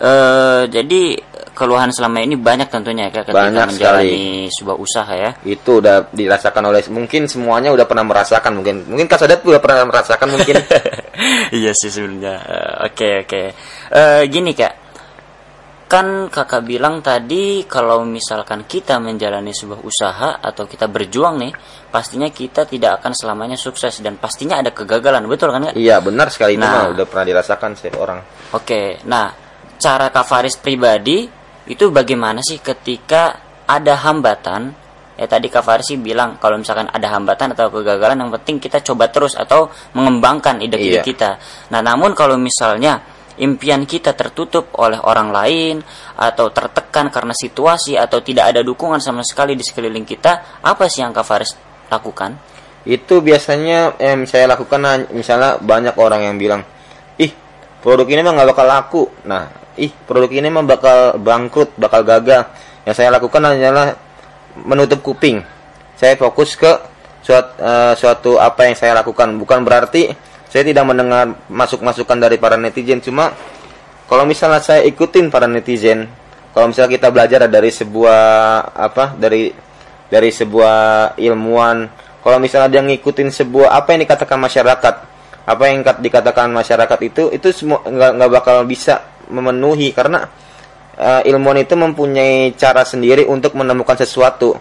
eh, 0.05 0.61
jadi 0.69 1.03
keluhan 1.59 1.91
selama 1.91 2.23
ini 2.23 2.39
banyak 2.39 2.71
tentunya 2.71 3.11
ya 3.11 3.21
ketika 3.21 3.35
banyak 3.35 3.75
menjalani 3.75 4.47
sekali. 4.47 4.55
sebuah 4.55 4.77
usaha 4.79 5.13
ya. 5.19 5.31
Itu 5.43 5.83
udah 5.83 6.15
dirasakan 6.15 6.63
oleh 6.71 6.87
mungkin 6.95 7.27
semuanya 7.27 7.75
udah 7.75 7.85
pernah 7.91 8.07
merasakan 8.07 8.63
mungkin 8.63 8.87
mungkin 8.87 9.11
Kak 9.11 9.19
Sadat 9.19 9.43
udah 9.43 9.59
pernah 9.59 9.83
merasakan 9.91 10.29
mungkin. 10.31 10.55
iya 11.59 11.75
sih 11.75 11.91
sebenarnya. 11.91 12.37
Eh, 12.39 12.47
oke 12.47 12.55
uh, 12.55 12.73
oke. 12.87 12.95
Okay, 12.95 13.15
okay. 13.27 13.47
uh, 13.91 14.23
gini 14.31 14.55
Kak 14.55 14.89
kan 15.89 16.29
kakak 16.29 16.69
bilang 16.69 17.01
tadi 17.01 17.65
kalau 17.65 18.05
misalkan 18.05 18.69
kita 18.69 19.01
menjalani 19.01 19.57
sebuah 19.57 19.81
usaha 19.81 20.37
atau 20.37 20.69
kita 20.69 20.85
berjuang 20.85 21.41
nih 21.41 21.53
pastinya 21.89 22.29
kita 22.29 22.69
tidak 22.69 23.01
akan 23.01 23.17
selamanya 23.17 23.57
sukses 23.57 24.05
dan 24.05 24.21
pastinya 24.21 24.61
ada 24.61 24.77
kegagalan 24.77 25.25
betul 25.25 25.49
kan 25.49 25.73
iya 25.73 25.97
benar 26.05 26.29
sekali 26.29 26.61
nah, 26.61 26.69
itu 26.69 26.77
mah 26.77 26.87
udah 26.93 27.07
pernah 27.09 27.25
dirasakan 27.33 27.73
setiap 27.73 28.05
orang 28.05 28.21
oke 28.53 29.01
nah 29.09 29.33
cara 29.81 30.13
kak 30.13 30.27
Faris 30.29 30.61
pribadi 30.61 31.38
itu 31.69 31.93
bagaimana 31.93 32.41
sih 32.41 32.65
ketika 32.65 33.37
ada 33.69 34.01
hambatan 34.01 34.73
ya 35.19 35.27
tadi 35.29 35.53
Kak 35.53 35.67
Faris 35.67 35.93
sih 35.93 35.99
bilang 36.01 36.41
kalau 36.41 36.57
misalkan 36.57 36.89
ada 36.89 37.11
hambatan 37.13 37.53
atau 37.53 37.69
kegagalan 37.69 38.17
yang 38.17 38.31
penting 38.41 38.63
kita 38.63 38.81
coba 38.81 39.11
terus 39.13 39.35
atau 39.35 39.69
mengembangkan 39.93 40.63
ide-ide 40.63 41.03
iya. 41.03 41.05
kita. 41.05 41.37
Nah, 41.75 41.83
namun 41.83 42.15
kalau 42.15 42.39
misalnya 42.39 43.03
impian 43.43 43.83
kita 43.83 44.15
tertutup 44.15 44.71
oleh 44.79 44.99
orang 45.03 45.35
lain 45.35 45.77
atau 46.15 46.55
tertekan 46.55 47.11
karena 47.11 47.35
situasi 47.35 47.99
atau 47.99 48.23
tidak 48.23 48.55
ada 48.55 48.61
dukungan 48.63 49.03
sama 49.03 49.27
sekali 49.27 49.59
di 49.59 49.67
sekeliling 49.67 50.07
kita, 50.07 50.63
apa 50.63 50.87
sih 50.87 51.03
yang 51.03 51.11
Kak 51.11 51.27
Faris 51.27 51.53
lakukan? 51.91 52.39
Itu 52.87 53.21
biasanya 53.21 53.99
yang 53.99 54.25
saya 54.25 54.49
lakukan 54.49 55.11
misalnya 55.11 55.59
banyak 55.59 55.99
orang 55.99 56.31
yang 56.31 56.37
bilang, 56.39 56.63
"Ih, 57.19 57.35
produk 57.83 58.07
ini 58.07 58.23
mah 58.23 58.33
nggak 58.39 58.49
bakal 58.55 58.67
laku." 58.71 59.03
Nah, 59.27 59.51
"Ih, 59.79 59.95
produk 60.05 60.29
ini 60.35 60.51
mah 60.51 60.67
bakal 60.67 61.17
bangkrut, 61.23 61.79
bakal 61.79 62.03
gagal." 62.03 62.51
Yang 62.83 62.95
saya 62.99 63.15
lakukan 63.15 63.41
hanyalah 63.41 63.95
menutup 64.67 65.01
kuping. 65.01 65.41
Saya 65.95 66.19
fokus 66.19 66.59
ke 66.59 66.73
suatu, 67.23 67.51
uh, 67.63 67.95
suatu 67.95 68.31
apa 68.43 68.67
yang 68.67 68.75
saya 68.75 68.99
lakukan, 68.99 69.39
bukan 69.39 69.63
berarti 69.63 70.11
saya 70.49 70.65
tidak 70.65 70.85
mendengar 70.89 71.37
masuk-masukan 71.53 72.17
dari 72.17 72.41
para 72.41 72.57
netizen 72.57 73.05
cuma 73.05 73.37
kalau 74.09 74.25
misalnya 74.25 74.65
saya 74.65 74.81
ikutin 74.89 75.29
para 75.29 75.45
netizen 75.45 76.09
kalau 76.57 76.73
misalnya 76.73 76.97
kita 76.97 77.09
belajar 77.13 77.45
dari 77.47 77.69
sebuah 77.69 78.21
apa 78.73 79.13
dari 79.15 79.53
dari 80.09 80.33
sebuah 80.33 81.15
ilmuwan 81.21 81.85
kalau 82.25 82.41
misalnya 82.41 82.73
dia 82.73 82.83
ngikutin 82.83 83.29
sebuah 83.29 83.77
apa 83.77 83.95
yang 83.95 84.09
dikatakan 84.09 84.41
masyarakat 84.41 84.95
apa 85.49 85.63
yang 85.69 85.85
dikatakan 85.85 86.49
masyarakat 86.49 86.99
itu 87.05 87.23
itu 87.33 87.49
semua 87.53 87.85
nggak 87.85 88.31
bakal 88.33 88.65
bisa 88.65 89.05
memenuhi 89.29 89.93
karena 89.93 90.29
uh, 90.97 91.23
ilmuwan 91.25 91.63
itu 91.63 91.75
mempunyai 91.77 92.53
cara 92.57 92.83
sendiri 92.85 93.25
untuk 93.29 93.55
menemukan 93.55 93.97
sesuatu 93.97 94.57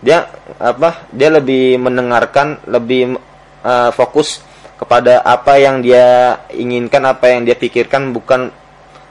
dia 0.00 0.28
apa 0.56 1.04
dia 1.12 1.28
lebih 1.28 1.76
mendengarkan 1.76 2.64
lebih 2.64 3.20
uh, 3.64 3.90
fokus 3.92 4.40
kepada 4.80 5.20
apa 5.20 5.60
yang 5.60 5.84
dia 5.84 6.40
inginkan, 6.56 7.04
apa 7.04 7.28
yang 7.28 7.44
dia 7.44 7.52
pikirkan 7.52 8.16
bukan 8.16 8.48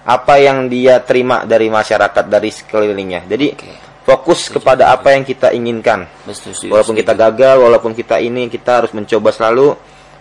apa 0.02 0.42
yang 0.42 0.66
dia 0.66 0.98
terima 1.06 1.46
dari 1.46 1.70
masyarakat 1.70 2.26
dari 2.26 2.50
sekelilingnya. 2.50 3.30
Jadi 3.30 3.48
okay. 3.54 3.78
fokus 4.02 4.50
kepada 4.50 4.90
apa 4.90 5.14
yang 5.14 5.22
kita 5.22 5.54
inginkan. 5.54 6.10
walaupun 6.74 6.98
kita 6.98 7.14
gagal, 7.14 7.62
walaupun 7.62 7.94
kita 7.94 8.18
ini 8.18 8.50
kita 8.50 8.82
harus 8.82 8.92
mencoba 8.98 9.30
selalu 9.30 9.78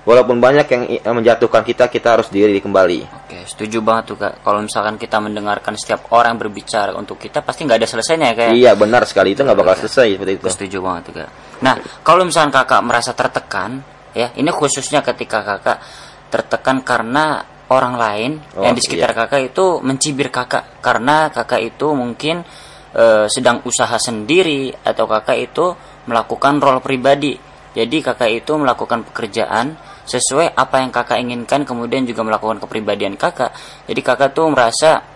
walaupun 0.06 0.38
banyak 0.38 0.66
yang 0.70 0.82
menjatuhkan 1.18 1.62
kita, 1.66 1.90
kita 1.90 2.18
harus 2.18 2.28
diri 2.30 2.58
kembali. 2.62 3.26
Oke, 3.26 3.38
setuju 3.48 3.82
banget 3.82 4.14
tuh 4.14 4.16
kak. 4.18 4.44
Kalau 4.44 4.60
misalkan 4.62 4.94
kita 5.00 5.18
mendengarkan 5.18 5.74
setiap 5.74 6.12
orang 6.14 6.38
berbicara 6.38 6.94
untuk 6.94 7.18
kita, 7.18 7.42
pasti 7.42 7.66
nggak 7.66 7.78
ada 7.82 7.88
selesainya 7.88 8.34
kayak. 8.36 8.52
Iya 8.54 8.72
benar 8.78 9.02
sekali 9.08 9.34
itu 9.34 9.42
nggak 9.42 9.58
bakal 9.58 9.74
selesai 9.86 10.14
seperti 10.14 10.32
itu. 10.38 10.46
Setuju 10.46 10.78
banget 10.84 11.02
tuh 11.10 11.14
kak. 11.22 11.30
Nah, 11.64 11.74
kalau 12.06 12.22
misalkan 12.22 12.54
kakak 12.54 12.82
merasa 12.86 13.10
tertekan, 13.16 13.82
ya 14.14 14.30
ini 14.38 14.50
khususnya 14.54 15.02
ketika 15.02 15.42
kakak 15.42 15.78
tertekan 16.28 16.84
karena 16.84 17.56
orang 17.68 17.94
lain 17.96 18.30
oh, 18.56 18.64
yang 18.64 18.72
di 18.72 18.82
sekitar 18.82 19.12
iya. 19.12 19.18
kakak 19.24 19.52
itu 19.52 19.80
mencibir 19.84 20.28
kakak 20.32 20.80
karena 20.80 21.28
kakak 21.28 21.60
itu 21.60 21.92
mungkin 21.92 22.40
e, 22.92 23.28
sedang 23.28 23.60
usaha 23.68 23.96
sendiri 24.00 24.72
atau 24.72 25.04
kakak 25.04 25.38
itu 25.38 25.66
melakukan 26.08 26.60
role 26.60 26.80
pribadi 26.80 27.36
jadi 27.78 27.96
kakak 28.10 28.42
itu 28.42 28.52
melakukan 28.58 29.06
pekerjaan 29.06 29.78
sesuai 30.02 30.58
apa 30.58 30.82
yang 30.82 30.90
kakak 30.90 31.22
inginkan 31.22 31.62
kemudian 31.62 32.02
juga 32.02 32.26
melakukan 32.26 32.58
kepribadian 32.58 33.14
kakak 33.14 33.54
jadi 33.86 34.00
kakak 34.02 34.34
tuh 34.34 34.50
merasa 34.50 35.06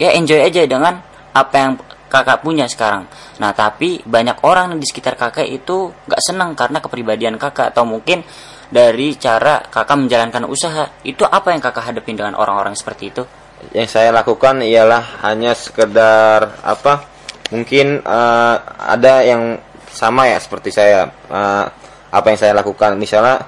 ya 0.00 0.16
enjoy 0.16 0.40
aja 0.40 0.64
dengan 0.64 0.96
apa 1.36 1.54
yang 1.60 1.72
kakak 2.10 2.42
punya 2.42 2.66
sekarang. 2.66 3.06
Nah, 3.38 3.54
tapi 3.54 4.02
banyak 4.02 4.42
orang 4.42 4.74
di 4.76 4.84
sekitar 4.84 5.14
kakak 5.14 5.46
itu 5.46 5.94
gak 6.10 6.18
senang 6.18 6.58
karena 6.58 6.82
kepribadian 6.82 7.38
kakak 7.38 7.70
atau 7.70 7.86
mungkin 7.86 8.26
dari 8.66 9.14
cara 9.14 9.62
kakak 9.70 9.96
menjalankan 9.96 10.44
usaha. 10.50 10.90
Itu 11.06 11.22
apa 11.22 11.54
yang 11.54 11.62
kakak 11.62 11.94
hadapin 11.94 12.18
dengan 12.18 12.34
orang-orang 12.34 12.74
seperti 12.74 13.14
itu? 13.14 13.22
Yang 13.70 13.94
saya 13.94 14.10
lakukan 14.10 14.58
ialah 14.66 15.22
hanya 15.22 15.54
sekedar 15.54 16.58
apa? 16.66 17.06
Mungkin 17.54 18.02
uh, 18.02 18.56
ada 18.78 19.22
yang 19.22 19.62
sama 19.90 20.26
ya 20.26 20.38
seperti 20.42 20.74
saya. 20.74 21.10
Uh, 21.30 21.66
apa 22.10 22.26
yang 22.30 22.38
saya 22.38 22.52
lakukan. 22.54 22.98
Misalnya 22.98 23.42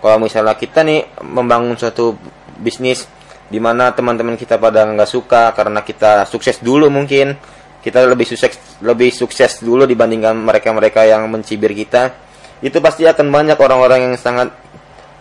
kalau 0.00 0.20
misalnya 0.20 0.56
kita 0.56 0.84
nih 0.84 1.24
membangun 1.24 1.76
suatu 1.76 2.16
bisnis 2.60 3.08
di 3.46 3.62
mana 3.62 3.94
teman-teman 3.94 4.34
kita 4.34 4.58
pada 4.58 4.82
nggak 4.84 5.06
suka 5.06 5.54
karena 5.54 5.86
kita 5.86 6.26
sukses 6.26 6.58
dulu 6.58 6.90
mungkin 6.90 7.38
kita 7.78 8.02
lebih 8.02 8.26
sukses 8.26 8.58
lebih 8.82 9.14
sukses 9.14 9.62
dulu 9.62 9.86
dibandingkan 9.86 10.34
mereka-mereka 10.34 11.06
yang 11.06 11.30
mencibir 11.30 11.70
kita 11.70 12.10
itu 12.58 12.74
pasti 12.82 13.06
akan 13.06 13.30
banyak 13.30 13.54
orang-orang 13.54 14.10
yang 14.10 14.14
sangat 14.18 14.50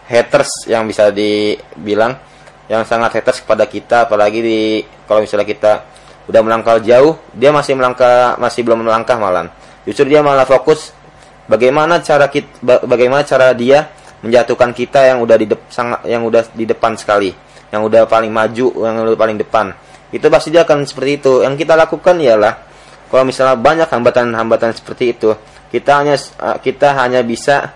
haters 0.09 0.65
yang 0.65 0.89
bisa 0.89 1.13
dibilang 1.13 2.17
yang 2.65 2.81
sangat 2.81 3.21
haters 3.21 3.45
kepada 3.45 3.69
kita. 3.69 4.09
Apalagi 4.09 4.39
di 4.41 4.59
kalau 5.05 5.21
misalnya 5.21 5.45
kita 5.45 5.73
udah 6.25 6.41
melangkah 6.41 6.81
jauh 6.81 7.21
dia 7.37 7.53
masih 7.53 7.77
melangkah 7.77 8.33
masih 8.41 8.65
belum 8.65 8.81
melangkah 8.81 9.17
malam 9.21 9.49
justru 9.85 10.09
dia 10.09 10.25
malah 10.25 10.45
fokus 10.45 10.89
bagaimana 11.45 12.01
cara 12.01 12.29
kita 12.29 12.85
bagaimana 12.85 13.21
cara 13.25 13.53
dia 13.53 13.89
menjatuhkan 14.21 14.73
kita 14.73 15.05
yang 15.05 15.21
udah 15.21 15.37
di 15.37 15.45
yang 16.09 16.25
udah 16.25 16.41
di 16.53 16.65
depan 16.65 16.97
sekali 16.97 17.29
yang 17.69 17.85
udah 17.85 18.07
paling 18.09 18.31
maju 18.31 18.67
yang 18.85 19.03
udah 19.05 19.19
paling 19.19 19.37
depan? 19.37 19.73
Itu 20.13 20.31
pasti 20.31 20.53
dia 20.53 20.63
akan 20.63 20.87
seperti 20.87 21.11
itu. 21.19 21.33
Yang 21.43 21.65
kita 21.65 21.73
lakukan 21.75 22.15
ialah 22.21 22.53
kalau 23.09 23.23
misalnya 23.27 23.57
banyak 23.59 23.89
hambatan-hambatan 23.89 24.71
seperti 24.73 25.13
itu 25.13 25.33
kita 25.75 25.91
hanya 25.99 26.15
kita 26.63 26.95
hanya 26.95 27.19
bisa 27.25 27.75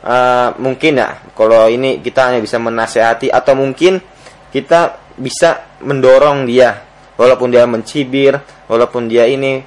uh, 0.00 0.56
mungkin 0.56 0.96
ya 0.96 1.20
kalau 1.36 1.68
ini 1.68 2.00
kita 2.00 2.32
hanya 2.32 2.40
bisa 2.40 2.56
menasehati 2.56 3.28
atau 3.28 3.52
mungkin 3.52 4.00
kita 4.48 4.96
bisa 5.18 5.78
mendorong 5.82 6.48
dia 6.48 6.80
walaupun 7.20 7.52
dia 7.52 7.68
mencibir 7.68 8.38
walaupun 8.70 9.10
dia 9.10 9.28
ini. 9.28 9.60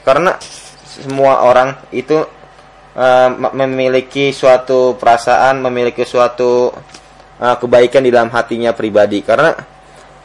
Karena 0.00 0.34
semua 0.82 1.44
orang 1.44 1.76
itu 1.92 2.24
uh, 2.96 3.28
memiliki 3.54 4.34
suatu 4.34 4.96
perasaan 4.96 5.62
memiliki 5.62 6.02
suatu 6.06 6.70
uh, 7.38 7.56
kebaikan 7.58 8.02
di 8.02 8.10
dalam 8.10 8.30
hatinya 8.30 8.74
pribadi. 8.74 9.22
Karena 9.22 9.54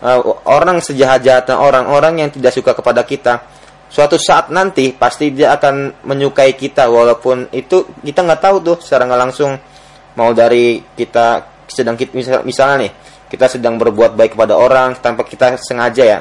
uh, 0.02 0.22
orang 0.50 0.82
sejahat-jahatnya 0.82 1.56
orang-orang 1.58 2.26
yang 2.26 2.30
tidak 2.32 2.56
suka 2.56 2.74
kepada 2.74 3.06
kita 3.06 3.46
suatu 3.86 4.18
saat 4.18 4.50
nanti 4.50 4.92
pasti 4.92 5.32
dia 5.32 5.54
akan 5.56 6.06
menyukai 6.06 6.54
kita. 6.58 6.90
Walaupun 6.90 7.54
itu 7.54 7.86
kita 8.02 8.26
nggak 8.26 8.42
tahu 8.42 8.56
tuh 8.62 8.78
secara 8.82 9.06
nggak 9.10 9.22
langsung. 9.22 9.52
Mau 10.16 10.32
dari 10.32 10.80
kita 10.96 11.44
sedang 11.68 12.00
kita 12.00 12.16
misal, 12.16 12.40
misalnya 12.48 12.88
nih 12.88 12.92
kita 13.28 13.52
sedang 13.52 13.76
berbuat 13.76 14.16
baik 14.16 14.38
kepada 14.38 14.56
orang 14.56 14.96
tanpa 15.04 15.28
kita 15.28 15.60
sengaja 15.60 16.04
ya 16.08 16.20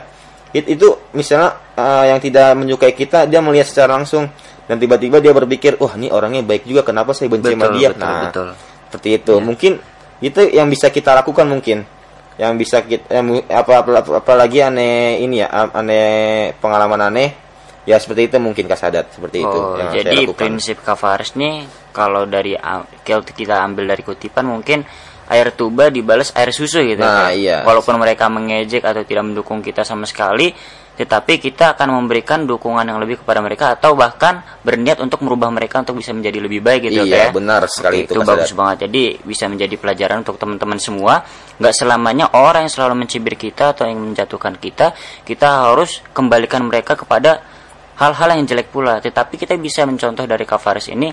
It, 0.54 0.70
itu 0.70 0.86
misalnya 1.10 1.58
uh, 1.74 2.06
yang 2.06 2.22
tidak 2.22 2.54
menyukai 2.54 2.94
kita 2.94 3.26
dia 3.26 3.42
melihat 3.42 3.66
secara 3.66 3.98
langsung. 3.98 4.30
Dan 4.64 4.80
tiba-tiba 4.80 5.20
dia 5.20 5.34
berpikir 5.36 5.76
wah 5.76 5.92
ini 5.92 6.08
orangnya 6.08 6.40
baik 6.40 6.64
juga 6.64 6.80
kenapa 6.86 7.12
saya 7.12 7.28
benci 7.28 7.52
betul, 7.52 7.60
sama 7.60 7.76
dia? 7.76 7.88
betul, 7.92 8.00
nah 8.00 8.22
betul. 8.32 8.48
seperti 8.88 9.08
itu. 9.20 9.34
Ya. 9.36 9.42
mungkin 9.44 9.72
itu 10.24 10.40
yang 10.56 10.68
bisa 10.72 10.88
kita 10.88 11.10
lakukan 11.12 11.44
mungkin. 11.44 11.84
Yang 12.40 12.52
bisa 12.56 12.76
kita 12.80 13.06
yang, 13.12 13.44
apa, 13.44 13.84
apa 13.84 14.24
apalagi 14.24 14.64
aneh 14.64 15.20
ini 15.20 15.44
ya 15.44 15.52
aneh 15.52 16.54
pengalaman 16.62 17.12
aneh. 17.12 17.30
Ya 17.84 18.00
seperti 18.00 18.32
itu 18.32 18.40
mungkin 18.40 18.64
kasadat 18.64 19.12
seperti 19.12 19.44
itu 19.44 19.58
oh, 19.60 19.76
jadi 19.92 20.24
prinsip 20.32 20.80
Kavaris 20.80 21.36
nih 21.36 21.68
kalau 21.92 22.24
dari 22.24 22.56
kalau 23.04 23.20
kita 23.20 23.60
ambil 23.60 23.92
dari 23.92 24.00
kutipan 24.00 24.48
mungkin 24.48 24.88
air 25.30 25.52
tuba 25.56 25.88
dibalas 25.88 26.32
air 26.36 26.52
susu 26.52 26.84
gitu 26.84 27.00
nah, 27.00 27.30
kan? 27.30 27.36
iya. 27.36 27.64
walaupun 27.64 27.96
mereka 27.96 28.28
mengejek 28.28 28.84
atau 28.84 29.04
tidak 29.04 29.24
mendukung 29.24 29.64
kita 29.64 29.86
sama 29.86 30.04
sekali 30.04 30.52
tetapi 30.94 31.42
kita 31.42 31.74
akan 31.74 31.90
memberikan 31.90 32.46
dukungan 32.46 32.86
yang 32.86 33.02
lebih 33.02 33.18
kepada 33.18 33.42
mereka 33.42 33.74
atau 33.74 33.98
bahkan 33.98 34.46
berniat 34.62 35.02
untuk 35.02 35.26
merubah 35.26 35.50
mereka 35.50 35.82
untuk 35.82 35.98
bisa 35.98 36.14
menjadi 36.14 36.38
lebih 36.38 36.62
baik 36.62 36.86
gitu 36.86 37.02
iya, 37.02 37.28
ya. 37.28 37.34
benar 37.34 37.66
sekali 37.66 38.06
Oke, 38.06 38.14
itu. 38.14 38.14
Itu 38.14 38.22
bagus 38.22 38.54
banget. 38.54 38.86
Jadi 38.86 39.18
bisa 39.26 39.50
menjadi 39.50 39.74
pelajaran 39.74 40.22
untuk 40.22 40.38
teman-teman 40.38 40.78
semua. 40.78 41.26
Nggak 41.58 41.74
selamanya 41.74 42.30
orang 42.38 42.70
yang 42.70 42.72
selalu 42.78 42.94
mencibir 42.94 43.34
kita 43.34 43.74
atau 43.74 43.90
yang 43.90 43.98
menjatuhkan 43.98 44.54
kita, 44.54 44.94
kita 45.26 45.66
harus 45.66 45.98
kembalikan 46.14 46.62
mereka 46.62 46.94
kepada 46.94 47.42
hal-hal 47.98 48.28
yang 48.38 48.46
jelek 48.46 48.70
pula. 48.70 49.02
Tetapi 49.02 49.34
kita 49.34 49.58
bisa 49.58 49.82
mencontoh 49.90 50.30
dari 50.30 50.46
Kavaris 50.46 50.94
ini 50.94 51.10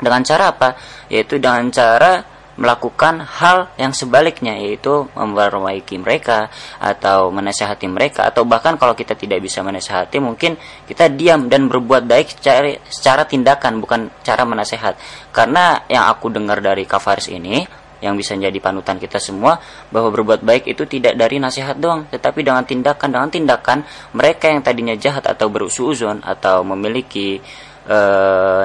dengan 0.00 0.24
cara 0.24 0.48
apa? 0.56 0.68
Yaitu 1.12 1.36
dengan 1.36 1.68
cara 1.68 2.39
melakukan 2.60 3.24
hal 3.24 3.72
yang 3.80 3.96
sebaliknya 3.96 4.52
yaitu 4.60 5.08
memperbaiki 5.16 5.96
mereka 5.96 6.52
atau 6.76 7.32
menasehati 7.32 7.88
mereka 7.88 8.28
atau 8.28 8.44
bahkan 8.44 8.76
kalau 8.76 8.92
kita 8.92 9.16
tidak 9.16 9.40
bisa 9.40 9.64
menasehati 9.64 10.20
mungkin 10.20 10.60
kita 10.84 11.08
diam 11.08 11.48
dan 11.48 11.72
berbuat 11.72 12.04
baik 12.04 12.36
secara, 12.36 12.76
secara 12.92 13.24
tindakan 13.24 13.80
bukan 13.80 14.12
cara 14.20 14.44
menasehat. 14.44 15.00
Karena 15.32 15.88
yang 15.88 16.04
aku 16.12 16.28
dengar 16.28 16.60
dari 16.60 16.84
Kavaris 16.84 17.32
ini 17.32 17.64
yang 18.00 18.16
bisa 18.16 18.36
menjadi 18.36 18.58
panutan 18.60 18.96
kita 18.96 19.20
semua 19.20 19.60
bahwa 19.92 20.08
berbuat 20.12 20.40
baik 20.40 20.68
itu 20.68 20.88
tidak 20.88 21.16
dari 21.16 21.36
nasihat 21.40 21.76
doang 21.76 22.08
tetapi 22.08 22.44
dengan 22.44 22.64
tindakan. 22.64 23.08
Dengan 23.12 23.30
tindakan 23.32 23.78
mereka 24.16 24.52
yang 24.52 24.60
tadinya 24.60 24.96
jahat 24.96 25.24
atau 25.24 25.48
berusuzon 25.48 26.24
atau 26.24 26.60
memiliki 26.64 27.40
e, 27.86 27.98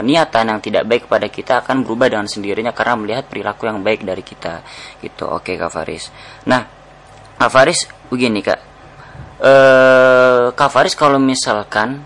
niatan 0.04 0.46
yang 0.56 0.60
tidak 0.60 0.84
baik 0.88 1.08
kepada 1.08 1.28
kita 1.32 1.54
akan 1.64 1.86
berubah 1.86 2.12
dengan 2.12 2.28
sendirinya 2.28 2.72
karena 2.76 2.96
melihat 3.00 3.26
perilaku 3.30 3.68
yang 3.68 3.80
baik 3.86 4.04
dari 4.04 4.24
kita 4.26 4.66
gitu 5.00 5.30
oke 5.30 5.56
kak 5.56 5.72
Faris 5.72 6.12
nah 6.48 6.66
kak 7.40 7.52
Faris 7.52 7.88
begini 8.10 8.40
kak 8.44 8.60
e, 9.40 9.54
kak 10.52 10.70
Faris 10.72 10.96
kalau 10.98 11.22
misalkan 11.22 12.04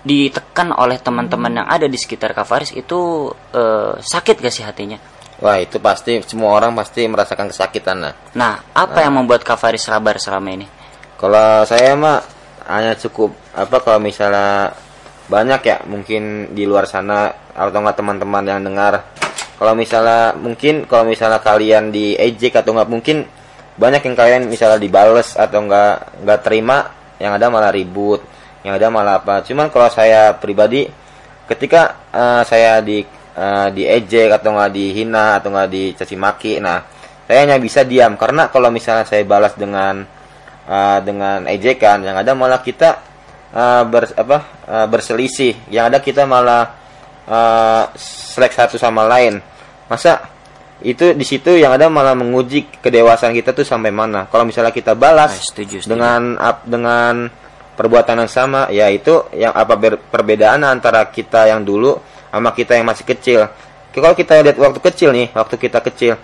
ditekan 0.00 0.72
oleh 0.72 0.96
teman-teman 0.96 1.60
yang 1.60 1.68
ada 1.68 1.84
di 1.84 1.98
sekitar 2.00 2.32
kak 2.32 2.46
Faris 2.46 2.72
itu 2.72 3.30
e, 3.52 3.62
sakit 4.00 4.36
gak 4.38 4.54
sih 4.54 4.64
hatinya 4.64 5.00
Wah 5.40 5.56
itu 5.56 5.80
pasti 5.80 6.20
semua 6.28 6.52
orang 6.52 6.76
pasti 6.76 7.00
merasakan 7.08 7.48
kesakitan 7.48 7.96
nah. 7.96 8.14
Nah 8.36 8.60
apa 8.76 9.00
nah. 9.00 9.04
yang 9.08 9.14
membuat 9.24 9.40
Kak 9.40 9.56
Faris 9.56 9.88
sabar 9.88 10.20
selama 10.20 10.52
ini? 10.52 10.68
Kalau 11.16 11.64
saya 11.64 11.96
mah 11.96 12.20
hanya 12.68 12.92
cukup 12.92 13.32
apa 13.56 13.80
kalau 13.80 13.96
misalnya 14.04 14.76
banyak 15.30 15.60
ya 15.62 15.76
mungkin 15.86 16.50
di 16.50 16.66
luar 16.66 16.90
sana 16.90 17.30
atau 17.54 17.70
enggak 17.70 18.02
teman-teman 18.02 18.42
yang 18.42 18.60
dengar. 18.66 19.06
Kalau 19.54 19.78
misalnya 19.78 20.34
mungkin 20.34 20.90
kalau 20.90 21.06
misalnya 21.06 21.38
kalian 21.38 21.94
di 21.94 22.18
ejek 22.18 22.58
atau 22.58 22.74
enggak 22.74 22.90
mungkin 22.90 23.16
banyak 23.78 24.02
yang 24.02 24.16
kalian 24.18 24.42
misalnya 24.50 24.82
dibales 24.82 25.38
atau 25.38 25.62
enggak 25.62 26.18
enggak 26.18 26.40
terima 26.42 26.90
yang 27.22 27.38
ada 27.38 27.46
malah 27.46 27.70
ribut 27.70 28.26
yang 28.66 28.74
ada 28.74 28.90
malah 28.90 29.22
apa. 29.22 29.46
Cuman 29.46 29.70
kalau 29.70 29.86
saya 29.86 30.34
pribadi 30.34 30.90
ketika 31.46 32.10
uh, 32.10 32.42
saya 32.42 32.82
di 32.82 33.06
uh, 33.38 33.70
di 33.70 33.86
ejek 33.86 34.34
atau 34.34 34.50
enggak 34.58 34.74
dihina 34.74 35.38
atau 35.38 35.54
enggak 35.54 35.70
dicaci 35.70 36.16
maki 36.18 36.58
nah 36.58 36.82
saya 37.30 37.46
hanya 37.46 37.62
bisa 37.62 37.86
diam. 37.86 38.18
Karena 38.18 38.50
kalau 38.50 38.74
misalnya 38.74 39.06
saya 39.06 39.22
balas 39.22 39.54
dengan 39.54 40.02
uh, 40.66 40.98
dengan 41.06 41.46
ejekan 41.46 42.02
yang 42.02 42.18
ada 42.18 42.34
malah 42.34 42.58
kita 42.58 43.09
uh, 43.54 43.82
ber, 43.86 44.10
apa, 44.14 44.38
uh, 44.66 44.86
berselisih. 44.86 45.70
Yang 45.70 45.84
ada 45.90 45.98
kita 45.98 46.22
malah 46.26 46.74
uh, 47.26 47.84
selek 47.96 48.52
satu 48.54 48.76
sama 48.78 49.06
lain. 49.06 49.38
Masa 49.90 50.22
itu 50.80 51.12
di 51.12 51.26
situ 51.28 51.60
yang 51.60 51.76
ada 51.76 51.92
malah 51.92 52.16
menguji 52.16 52.80
kedewasaan 52.80 53.36
kita 53.36 53.52
tuh 53.52 53.68
sampai 53.68 53.92
mana? 53.92 54.24
Kalau 54.32 54.48
misalnya 54.48 54.72
kita 54.72 54.96
balas 54.96 55.36
nah, 55.36 55.44
setuju, 55.44 55.84
setuju. 55.84 55.92
dengan 55.92 56.40
up, 56.40 56.64
dengan 56.64 57.28
perbuatan 57.76 58.24
yang 58.24 58.32
sama 58.32 58.68
ya 58.68 58.88
itu 58.92 59.28
yang 59.36 59.52
apa 59.56 59.76
ber, 59.76 59.96
perbedaan 60.00 60.64
antara 60.64 61.04
kita 61.08 61.48
yang 61.48 61.64
dulu 61.64 61.96
sama 62.32 62.52
kita 62.56 62.76
yang 62.80 62.88
masih 62.88 63.04
kecil. 63.04 63.40
Kalau 63.90 64.14
kita 64.14 64.40
lihat 64.40 64.56
waktu 64.56 64.80
kecil 64.80 65.10
nih 65.12 65.28
waktu 65.36 65.56
kita 65.60 65.78
kecil. 65.84 66.14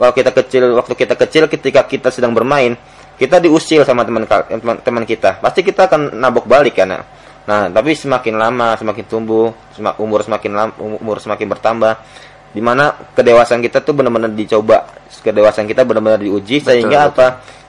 Kalau 0.00 0.12
kita 0.16 0.30
kecil 0.32 0.62
waktu 0.80 0.94
kita 0.96 1.14
kecil 1.18 1.42
ketika 1.52 1.84
kita 1.84 2.08
sedang 2.08 2.32
bermain 2.32 2.80
kita 3.20 3.36
diusil 3.36 3.84
sama 3.84 4.08
teman 4.08 4.24
teman 4.80 5.04
kita. 5.04 5.36
Pasti 5.44 5.60
kita 5.60 5.92
akan 5.92 6.16
nabok 6.16 6.48
balik 6.48 6.80
kan? 6.80 7.04
Nah 7.44 7.68
tapi 7.68 7.92
semakin 7.92 8.40
lama 8.40 8.72
semakin 8.80 9.04
tumbuh 9.04 9.52
semak, 9.76 10.00
umur 10.00 10.24
semakin 10.24 10.52
lama, 10.56 10.72
umur 10.80 11.20
semakin 11.20 11.44
bertambah 11.52 11.92
di 12.56 12.64
mana 12.64 12.96
kedewasaan 13.12 13.60
kita 13.60 13.84
tuh 13.84 13.92
benar-benar 13.92 14.32
dicoba. 14.32 14.88
Kedewasaan 15.20 15.68
kita 15.68 15.84
benar-benar 15.84 16.16
diuji 16.16 16.64
betul, 16.64 16.72
sehingga 16.72 16.98
betul. 17.04 17.12
apa? 17.12 17.26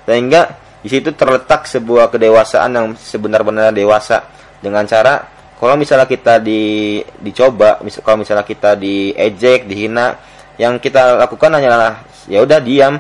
Sehingga 0.08 0.42
di 0.82 0.88
situ 0.88 1.12
terletak 1.12 1.68
sebuah 1.68 2.08
kedewasaan 2.08 2.72
yang 2.72 2.88
sebenar-benar 2.96 3.76
dewasa. 3.76 4.24
Dengan 4.64 4.88
cara 4.88 5.20
kalau 5.60 5.76
misalnya 5.76 6.08
kita 6.08 6.40
di 6.40 6.98
dicoba 7.20 7.84
misal 7.84 8.02
kalau 8.08 8.24
misalnya 8.24 8.48
kita 8.48 8.80
diejek 8.80 9.68
dihina 9.68 10.16
yang 10.56 10.80
kita 10.80 11.22
lakukan 11.22 11.54
hanyalah 11.54 12.02
ya 12.26 12.42
udah 12.42 12.58
diam 12.64 12.98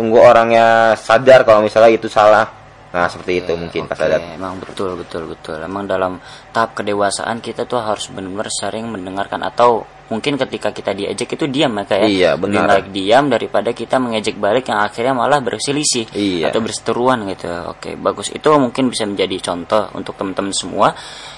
tunggu 0.00 0.16
orangnya 0.16 0.96
sadar 0.96 1.44
kalau 1.44 1.60
misalnya 1.60 1.92
itu 1.92 2.08
salah 2.08 2.48
nah 2.88 3.04
seperti 3.04 3.44
itu 3.44 3.52
mungkin 3.52 3.84
okay. 3.84 4.00
sadar 4.00 4.20
emang 4.32 4.56
betul 4.56 4.96
betul 4.96 5.28
betul 5.28 5.60
emang 5.60 5.84
dalam 5.84 6.16
tahap 6.56 6.72
kedewasaan 6.80 7.44
kita 7.44 7.68
tuh 7.68 7.84
harus 7.84 8.08
benar-benar 8.08 8.48
sering 8.48 8.88
mendengarkan 8.88 9.44
atau 9.44 9.84
mungkin 10.10 10.34
ketika 10.34 10.74
kita 10.74 10.90
diejek 10.90 11.38
itu 11.38 11.46
diam 11.46 11.70
maka 11.70 12.02
ya. 12.02 12.06
Iya, 12.10 12.30
benar. 12.34 12.82
lebih 12.82 12.90
diam 12.90 13.30
daripada 13.30 13.70
kita 13.70 14.02
mengejek 14.02 14.36
balik 14.36 14.66
yang 14.66 14.82
akhirnya 14.82 15.14
malah 15.14 15.38
berselisih 15.38 16.10
iya. 16.12 16.50
atau 16.50 16.60
berseteruan 16.60 17.30
gitu. 17.30 17.46
Oke 17.70 17.94
bagus. 17.94 18.34
Itu 18.34 18.50
mungkin 18.58 18.90
bisa 18.90 19.06
menjadi 19.06 19.38
contoh 19.38 19.86
untuk 19.94 20.18
teman-teman 20.18 20.50
semua 20.50 20.92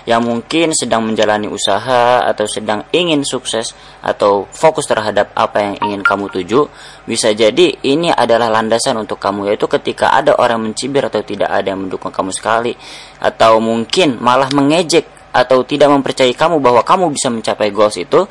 yang 0.09 0.25
mungkin 0.25 0.73
sedang 0.73 1.05
menjalani 1.05 1.47
usaha 1.47 2.25
atau 2.25 2.49
sedang 2.49 2.89
ingin 2.91 3.23
sukses 3.23 3.77
atau 4.01 4.49
fokus 4.49 4.89
terhadap 4.89 5.37
apa 5.37 5.61
yang 5.61 5.75
ingin 5.93 6.01
kamu 6.01 6.33
tuju. 6.33 6.67
Bisa 7.05 7.37
jadi 7.37 7.77
ini 7.85 8.09
adalah 8.09 8.49
landasan 8.49 8.97
untuk 8.97 9.21
kamu 9.21 9.53
yaitu 9.53 9.69
ketika 9.69 10.17
ada 10.17 10.33
orang 10.41 10.65
mencibir 10.65 11.05
atau 11.05 11.21
tidak 11.21 11.53
ada 11.53 11.77
yang 11.77 11.85
mendukung 11.85 12.11
kamu 12.11 12.33
sekali. 12.33 12.73
Atau 13.21 13.61
mungkin 13.61 14.17
malah 14.19 14.49
mengejek 14.51 15.23
atau 15.33 15.65
tidak 15.65 15.89
mempercayai 15.89 16.37
kamu 16.37 16.61
bahwa 16.61 16.85
kamu 16.85 17.09
bisa 17.17 17.33
mencapai 17.33 17.73
goals 17.73 17.97
itu 17.97 18.29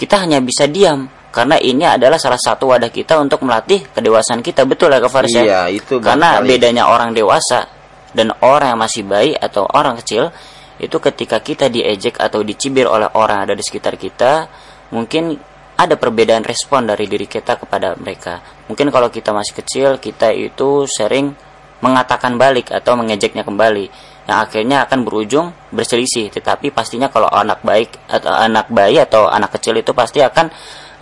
kita 0.00 0.24
hanya 0.24 0.40
bisa 0.40 0.64
diam 0.64 1.12
karena 1.28 1.60
ini 1.60 1.84
adalah 1.84 2.16
salah 2.16 2.40
satu 2.40 2.72
wadah 2.72 2.88
kita 2.88 3.20
untuk 3.20 3.44
melatih 3.44 3.84
kedewasaan 3.92 4.40
kita 4.40 4.64
betul 4.64 4.88
ya 4.88 4.98
Kak 4.98 5.12
Faris 5.12 5.36
ya? 5.36 5.44
iya, 5.44 5.60
itu 5.68 6.00
karena 6.00 6.40
kali. 6.40 6.56
bedanya 6.56 6.88
orang 6.88 7.12
dewasa 7.12 7.68
dan 8.16 8.32
orang 8.40 8.74
yang 8.74 8.80
masih 8.80 9.04
bayi 9.04 9.36
atau 9.36 9.68
orang 9.68 10.00
kecil 10.00 10.32
itu 10.80 10.96
ketika 10.96 11.44
kita 11.44 11.68
diejek 11.68 12.16
atau 12.16 12.40
dicibir 12.40 12.88
oleh 12.88 13.12
orang 13.12 13.44
ada 13.44 13.52
di 13.52 13.60
sekitar 13.60 14.00
kita 14.00 14.48
mungkin 14.90 15.36
ada 15.76 15.94
perbedaan 16.00 16.42
respon 16.42 16.88
dari 16.88 17.04
diri 17.04 17.28
kita 17.28 17.60
kepada 17.60 17.94
mereka 18.00 18.40
mungkin 18.66 18.88
kalau 18.88 19.12
kita 19.12 19.36
masih 19.36 19.52
kecil 19.60 19.88
kita 20.00 20.32
itu 20.32 20.88
sering 20.88 21.36
mengatakan 21.84 22.40
balik 22.40 22.72
atau 22.72 22.96
mengejeknya 22.96 23.44
kembali 23.44 24.09
yang 24.30 24.46
akhirnya 24.46 24.86
akan 24.86 25.02
berujung 25.02 25.50
berselisih. 25.74 26.30
Tetapi 26.30 26.70
pastinya 26.70 27.10
kalau 27.10 27.26
anak 27.26 27.66
baik 27.66 28.06
atau 28.06 28.30
anak 28.30 28.70
bayi 28.70 29.02
atau 29.02 29.26
anak 29.26 29.58
kecil 29.58 29.74
itu 29.82 29.90
pasti 29.90 30.22
akan 30.22 30.46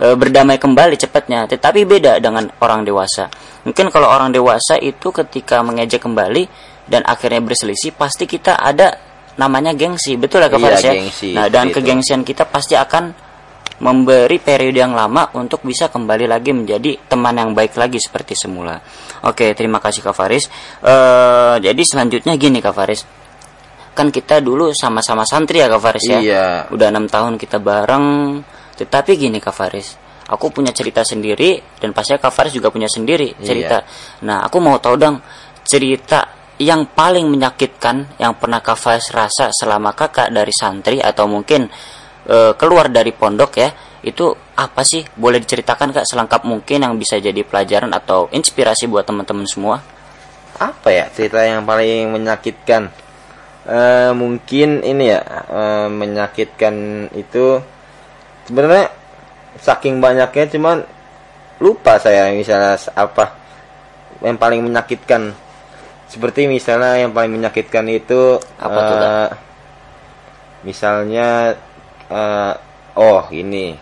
e, 0.01 0.17
berdamai 0.17 0.57
kembali 0.57 0.97
cepatnya. 0.97 1.45
Tetapi 1.45 1.85
beda 1.85 2.17
dengan 2.17 2.49
orang 2.65 2.81
dewasa. 2.81 3.29
Mungkin 3.69 3.93
kalau 3.93 4.09
orang 4.09 4.33
dewasa 4.33 4.81
itu 4.81 5.13
ketika 5.13 5.61
mengejek 5.61 6.01
kembali 6.01 6.49
dan 6.89 7.05
akhirnya 7.05 7.45
berselisih 7.45 7.93
pasti 7.93 8.25
kita 8.25 8.57
ada 8.57 8.97
namanya 9.37 9.77
gengsi. 9.77 10.17
Betul 10.17 10.43
ya 10.43 10.49
Kak 10.49 10.57
iya, 10.57 10.81
ya? 10.81 10.93
Nah, 11.37 11.45
dan 11.53 11.69
kegengsian 11.69 12.25
kita 12.25 12.49
pasti 12.49 12.73
akan 12.73 13.29
memberi 13.79 14.43
periode 14.43 14.75
yang 14.75 14.91
lama 14.91 15.31
untuk 15.39 15.63
bisa 15.63 15.87
kembali 15.87 16.27
lagi 16.27 16.51
menjadi 16.51 16.99
teman 17.07 17.31
yang 17.37 17.51
baik 17.55 17.79
lagi 17.79 17.95
seperti 17.95 18.35
semula. 18.35 18.75
Oke, 19.23 19.55
terima 19.55 19.79
kasih 19.79 20.03
Kak 20.03 20.15
Faris. 20.15 20.51
Uh, 20.83 21.55
jadi 21.63 21.79
selanjutnya 21.83 22.35
gini 22.35 22.59
Kak 22.59 22.75
Faris. 22.75 23.18
Kan 23.99 24.15
kita 24.15 24.39
dulu 24.39 24.71
sama-sama 24.71 25.27
santri 25.27 25.59
ya 25.59 25.67
Kak 25.67 25.81
Faris 25.83 26.07
ya. 26.07 26.23
Iya. 26.23 26.47
Udah 26.71 26.87
enam 26.87 27.11
tahun 27.11 27.35
kita 27.35 27.59
bareng. 27.59 28.39
Tetapi 28.79 29.11
gini 29.19 29.43
Kak 29.43 29.51
Faris. 29.51 29.99
Aku 30.31 30.55
punya 30.55 30.71
cerita 30.71 31.03
sendiri 31.03 31.59
dan 31.83 31.91
pastinya 31.91 32.23
Kak 32.23 32.31
Faris 32.31 32.55
juga 32.55 32.71
punya 32.71 32.87
sendiri 32.87 33.35
iya. 33.35 33.43
cerita. 33.43 33.83
Iya. 33.83 34.23
Nah, 34.23 34.47
aku 34.47 34.63
mau 34.63 34.79
tahu 34.79 34.95
dong 34.95 35.19
cerita 35.67 36.31
yang 36.63 36.87
paling 36.95 37.27
menyakitkan 37.27 38.15
yang 38.15 38.39
pernah 38.39 38.63
Kak 38.63 38.79
Faris 38.79 39.11
rasa 39.11 39.51
selama 39.51 39.91
kakak 39.91 40.31
dari 40.31 40.55
santri 40.55 41.03
atau 41.03 41.27
mungkin 41.27 41.67
e, 42.23 42.55
keluar 42.55 42.87
dari 42.87 43.11
pondok 43.11 43.51
ya 43.59 43.67
itu 43.99 44.31
apa 44.55 44.79
sih? 44.87 45.03
Boleh 45.11 45.43
diceritakan 45.43 45.91
kak 45.91 46.07
selengkap 46.07 46.47
mungkin 46.47 46.87
yang 46.87 46.95
bisa 46.95 47.19
jadi 47.19 47.43
pelajaran 47.43 47.91
atau 47.91 48.31
inspirasi 48.31 48.87
buat 48.87 49.03
teman-teman 49.03 49.43
semua? 49.43 49.83
Apa 50.55 50.87
ya 50.87 51.11
cerita 51.11 51.43
yang 51.43 51.67
paling 51.67 52.15
menyakitkan? 52.15 53.08
Uh, 53.67 54.15
mungkin 54.15 54.81
ini 54.81 55.11
ya 55.11 55.21
uh, 55.51 55.87
menyakitkan 55.91 57.07
itu. 57.13 57.59
Sebenarnya 58.47 58.89
saking 59.59 59.99
banyaknya 59.99 60.45
cuman 60.49 60.77
lupa 61.59 61.99
saya 61.99 62.31
misalnya 62.31 62.79
apa 62.95 63.35
yang 64.23 64.39
paling 64.39 64.63
menyakitkan. 64.63 65.35
Seperti 66.09 66.49
misalnya 66.49 66.97
yang 66.97 67.13
paling 67.13 67.35
menyakitkan 67.35 67.85
itu 67.91 68.41
apa 68.57 68.79
uh, 68.79 68.87
tuh 68.87 68.99
misalnya 70.65 71.53
uh, 72.09 72.53
oh 72.97 73.27
ini. 73.29 73.75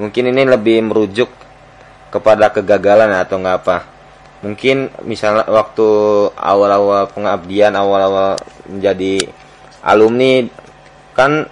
Mungkin 0.00 0.32
ini 0.32 0.42
lebih 0.48 0.80
merujuk 0.80 1.28
kepada 2.10 2.50
kegagalan 2.50 3.14
atau 3.14 3.38
nggak 3.38 3.58
apa 3.62 3.99
mungkin 4.40 4.88
misalnya 5.04 5.44
waktu 5.48 5.88
awal-awal 6.32 7.12
pengabdian 7.12 7.76
awal-awal 7.76 8.40
menjadi 8.64 9.28
alumni 9.84 10.48
kan 11.12 11.44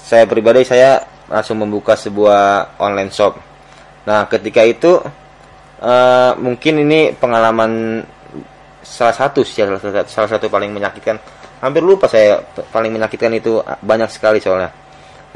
saya 0.00 0.24
pribadi 0.24 0.64
saya 0.64 1.04
langsung 1.28 1.60
membuka 1.60 1.94
sebuah 1.94 2.74
online 2.80 3.12
shop. 3.12 3.36
Nah 4.08 4.24
ketika 4.26 4.64
itu 4.64 4.98
uh, 5.84 6.32
mungkin 6.40 6.88
ini 6.88 7.12
pengalaman 7.12 8.02
salah 8.80 9.14
satu 9.14 9.44
sih 9.44 9.60
salah 9.60 9.78
satu, 9.78 10.08
salah 10.08 10.30
satu 10.30 10.48
paling 10.48 10.72
menyakitkan. 10.72 11.20
Hampir 11.60 11.84
lupa 11.84 12.08
saya 12.08 12.40
paling 12.72 12.88
menyakitkan 12.88 13.36
itu 13.36 13.60
banyak 13.84 14.08
sekali 14.08 14.40
soalnya. 14.40 14.72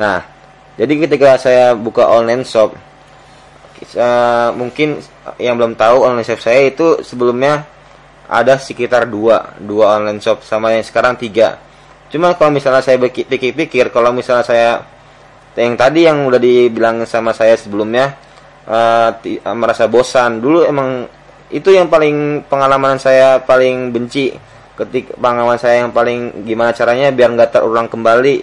Nah 0.00 0.24
jadi 0.74 1.06
ketika 1.06 1.36
saya 1.36 1.76
buka 1.76 2.08
online 2.08 2.42
shop, 2.48 2.74
uh, 3.98 4.54
mungkin 4.54 5.02
yang 5.40 5.58
belum 5.58 5.74
tahu 5.74 6.06
online 6.06 6.26
shop 6.26 6.40
saya 6.40 6.70
itu 6.70 7.02
sebelumnya 7.02 7.66
ada 8.28 8.56
sekitar 8.56 9.04
dua, 9.10 9.56
dua 9.60 10.00
online 10.00 10.20
shop 10.22 10.46
sama 10.46 10.72
yang 10.72 10.84
sekarang 10.86 11.18
tiga. 11.18 11.60
Cuma 12.08 12.32
kalau 12.38 12.54
misalnya 12.54 12.80
saya 12.80 12.96
pikir-pikir, 13.02 13.90
kalau 13.90 14.14
misalnya 14.14 14.44
saya 14.46 14.70
yang 15.54 15.78
tadi 15.78 16.06
yang 16.06 16.26
udah 16.26 16.40
dibilang 16.40 17.06
sama 17.06 17.30
saya 17.30 17.54
sebelumnya 17.54 18.14
uh, 18.66 19.14
merasa 19.54 19.86
bosan. 19.86 20.42
Dulu 20.42 20.66
emang 20.66 21.06
itu 21.50 21.70
yang 21.70 21.86
paling 21.86 22.46
pengalaman 22.46 22.98
saya 22.98 23.42
paling 23.42 23.90
benci. 23.94 24.34
Ketika 24.74 25.14
pengalaman 25.14 25.54
saya 25.54 25.86
yang 25.86 25.94
paling 25.94 26.42
gimana 26.42 26.74
caranya 26.74 27.14
biar 27.14 27.30
nggak 27.34 27.50
terulang 27.54 27.86
kembali. 27.86 28.36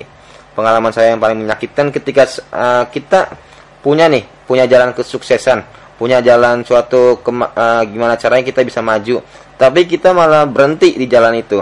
Pengalaman 0.52 0.92
saya 0.92 1.16
yang 1.16 1.22
paling 1.24 1.48
menyakitkan 1.48 1.96
ketika 1.96 2.28
uh, 2.52 2.84
kita 2.92 3.32
punya 3.80 4.12
nih 4.12 4.24
punya 4.52 4.68
jalan 4.68 4.92
kesuksesan 4.92 5.82
punya 6.02 6.18
jalan 6.26 6.66
suatu 6.66 7.22
uh, 7.22 7.82
gimana 7.86 8.18
caranya 8.18 8.42
kita 8.42 8.66
bisa 8.66 8.82
maju. 8.82 9.22
Tapi 9.54 9.86
kita 9.86 10.18
malah 10.18 10.50
berhenti 10.50 10.98
di 10.98 11.06
jalan 11.06 11.38
itu. 11.38 11.62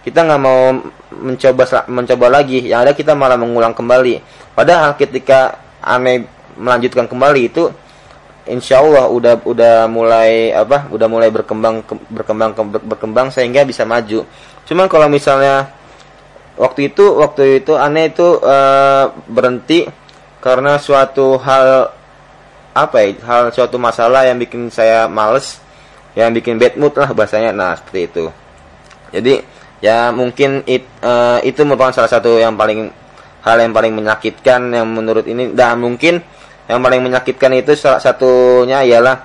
Kita 0.00 0.24
nggak 0.24 0.40
mau 0.40 0.72
mencoba 1.20 1.84
mencoba 1.92 2.40
lagi. 2.40 2.64
Yang 2.64 2.80
ada 2.80 2.92
kita 2.96 3.12
malah 3.12 3.36
mengulang 3.36 3.76
kembali. 3.76 4.24
Padahal 4.56 4.96
ketika 4.96 5.60
aneh 5.84 6.24
melanjutkan 6.56 7.04
kembali 7.04 7.40
itu 7.44 7.68
insya 8.48 8.80
Allah 8.80 9.12
udah 9.12 9.44
udah 9.44 9.76
mulai 9.92 10.48
apa 10.56 10.88
udah 10.88 11.08
mulai 11.08 11.28
berkembang 11.28 11.84
ke, 11.84 11.92
berkembang 12.08 12.56
ke, 12.56 12.62
berkembang 12.88 13.28
sehingga 13.28 13.68
bisa 13.68 13.84
maju. 13.84 14.24
Cuman 14.64 14.88
kalau 14.88 15.12
misalnya 15.12 15.68
waktu 16.56 16.88
itu 16.88 17.04
waktu 17.20 17.60
itu 17.60 17.76
aneh 17.76 18.08
itu 18.08 18.40
uh, 18.40 19.12
berhenti 19.28 19.84
karena 20.40 20.80
suatu 20.80 21.36
hal 21.36 21.92
apa 22.74 22.96
ya 23.06 23.14
hal 23.22 23.54
suatu 23.54 23.78
masalah 23.78 24.26
yang 24.26 24.34
bikin 24.36 24.66
saya 24.66 25.06
males 25.06 25.62
yang 26.18 26.34
bikin 26.34 26.58
bad 26.58 26.74
mood 26.74 26.94
lah 26.98 27.10
bahasanya. 27.14 27.54
Nah 27.54 27.78
seperti 27.78 28.00
itu. 28.10 28.24
Jadi 29.14 29.34
ya 29.78 30.10
mungkin 30.10 30.66
it, 30.66 30.86
uh, 31.02 31.38
itu 31.46 31.62
merupakan 31.62 31.94
salah 31.94 32.10
satu 32.10 32.38
yang 32.38 32.58
paling 32.58 32.90
hal 33.46 33.56
yang 33.62 33.70
paling 33.70 33.94
menyakitkan 33.94 34.74
yang 34.74 34.90
menurut 34.90 35.26
ini. 35.26 35.54
Dan 35.54 35.78
mungkin 35.78 36.18
yang 36.66 36.80
paling 36.82 37.02
menyakitkan 37.02 37.54
itu 37.54 37.78
salah 37.78 38.02
satunya 38.02 38.82
ialah 38.82 39.16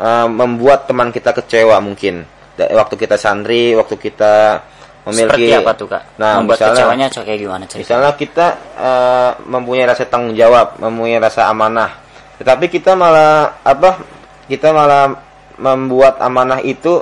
uh, 0.00 0.28
membuat 0.28 0.88
teman 0.88 1.12
kita 1.12 1.36
kecewa 1.36 1.80
mungkin. 1.84 2.24
Waktu 2.54 2.94
kita 2.94 3.18
santri 3.18 3.74
waktu 3.74 3.98
kita 3.98 4.62
memiliki 5.10 5.50
Seperti 5.50 5.60
apa 5.60 5.72
tuh 5.74 5.88
kak? 5.90 6.02
Nah, 6.22 6.38
membuat 6.40 6.56
misalnya, 6.56 6.76
kecewanya 6.78 7.06
kayak 7.10 7.40
gimana 7.42 7.64
cerita? 7.66 7.82
Misalnya 7.82 8.12
kita 8.14 8.46
uh, 8.78 9.30
mempunyai 9.44 9.84
rasa 9.90 10.06
tanggung 10.06 10.38
jawab, 10.38 10.78
mempunyai 10.78 11.18
rasa 11.18 11.50
amanah, 11.50 12.03
tetapi 12.40 12.66
kita 12.66 12.98
malah 12.98 13.62
apa? 13.62 14.02
Kita 14.50 14.74
malah 14.74 15.14
membuat 15.58 16.18
amanah 16.18 16.58
itu 16.60 16.98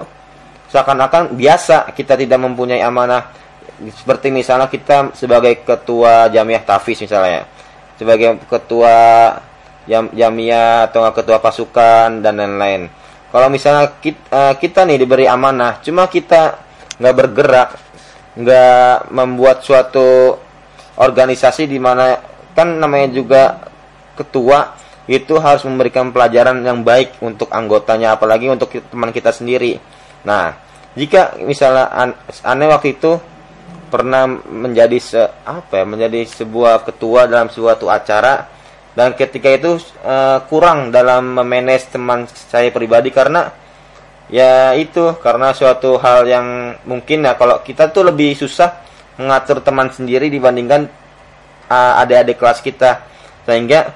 seakan-akan 0.69 1.37
biasa 1.37 1.93
kita 1.93 2.17
tidak 2.17 2.41
mempunyai 2.41 2.81
amanah. 2.85 3.33
Seperti 3.83 4.31
misalnya 4.31 4.69
kita 4.71 5.11
sebagai 5.17 5.65
ketua 5.65 6.31
jamiah 6.31 6.63
tafiz 6.63 7.03
misalnya, 7.03 7.49
sebagai 7.99 8.39
ketua 8.47 8.95
jam 9.89 10.07
jamiah 10.15 10.87
atau 10.87 11.03
ketua 11.11 11.43
pasukan 11.43 12.23
dan 12.23 12.39
lain-lain. 12.39 12.87
Kalau 13.33 13.49
misalnya 13.49 13.97
kita, 13.99 14.23
eh, 14.29 14.55
kita 14.61 14.87
nih 14.87 15.03
diberi 15.03 15.27
amanah, 15.27 15.83
cuma 15.83 16.07
kita 16.07 16.61
nggak 17.01 17.17
bergerak, 17.17 17.71
nggak 18.39 19.11
membuat 19.11 19.65
suatu 19.65 20.37
organisasi 21.01 21.67
di 21.67 21.81
mana 21.81 22.21
kan 22.53 22.77
namanya 22.79 23.09
juga 23.11 23.43
ketua 24.15 24.77
itu 25.11 25.35
harus 25.43 25.67
memberikan 25.67 26.15
pelajaran 26.15 26.63
yang 26.63 26.87
baik 26.87 27.19
untuk 27.19 27.51
anggotanya 27.51 28.15
apalagi 28.15 28.47
untuk 28.47 28.71
teman 28.71 29.11
kita 29.11 29.35
sendiri. 29.35 29.83
Nah, 30.23 30.55
jika 30.95 31.41
misalnya 31.43 31.91
an 31.91 32.11
aneh 32.47 32.69
waktu 32.71 32.95
itu 32.95 33.19
pernah 33.91 34.25
menjadi 34.49 34.99
se 35.03 35.21
apa 35.45 35.83
ya 35.83 35.85
menjadi 35.85 36.25
sebuah 36.25 36.87
ketua 36.89 37.29
dalam 37.29 37.53
suatu 37.53 37.93
acara 37.93 38.49
dan 38.97 39.13
ketika 39.13 39.53
itu 39.53 39.81
uh, 40.05 40.41
kurang 40.49 40.89
dalam 40.89 41.37
memanage 41.37 41.93
teman 41.93 42.25
saya 42.29 42.73
pribadi 42.73 43.13
karena 43.13 43.53
ya 44.33 44.73
itu 44.77 45.17
karena 45.21 45.53
suatu 45.53 46.01
hal 46.01 46.25
yang 46.25 46.77
mungkin 46.89 47.25
ya 47.25 47.37
kalau 47.37 47.61
kita 47.61 47.93
tuh 47.93 48.09
lebih 48.09 48.33
susah 48.33 48.81
mengatur 49.21 49.61
teman 49.61 49.93
sendiri 49.93 50.33
dibandingkan 50.33 50.89
uh, 51.69 52.01
adik-adik 52.01 52.41
kelas 52.41 52.65
kita 52.65 53.05
sehingga 53.45 53.93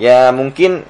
ya 0.00 0.32
mungkin 0.32 0.80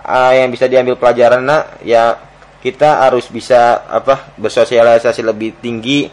uh, 0.00 0.32
yang 0.32 0.48
bisa 0.48 0.64
diambil 0.64 0.96
pelajaran 0.96 1.44
nah, 1.44 1.68
ya 1.84 2.16
kita 2.64 3.04
harus 3.04 3.28
bisa 3.28 3.84
apa 3.86 4.32
bersosialisasi 4.40 5.20
lebih 5.20 5.60
tinggi 5.60 6.08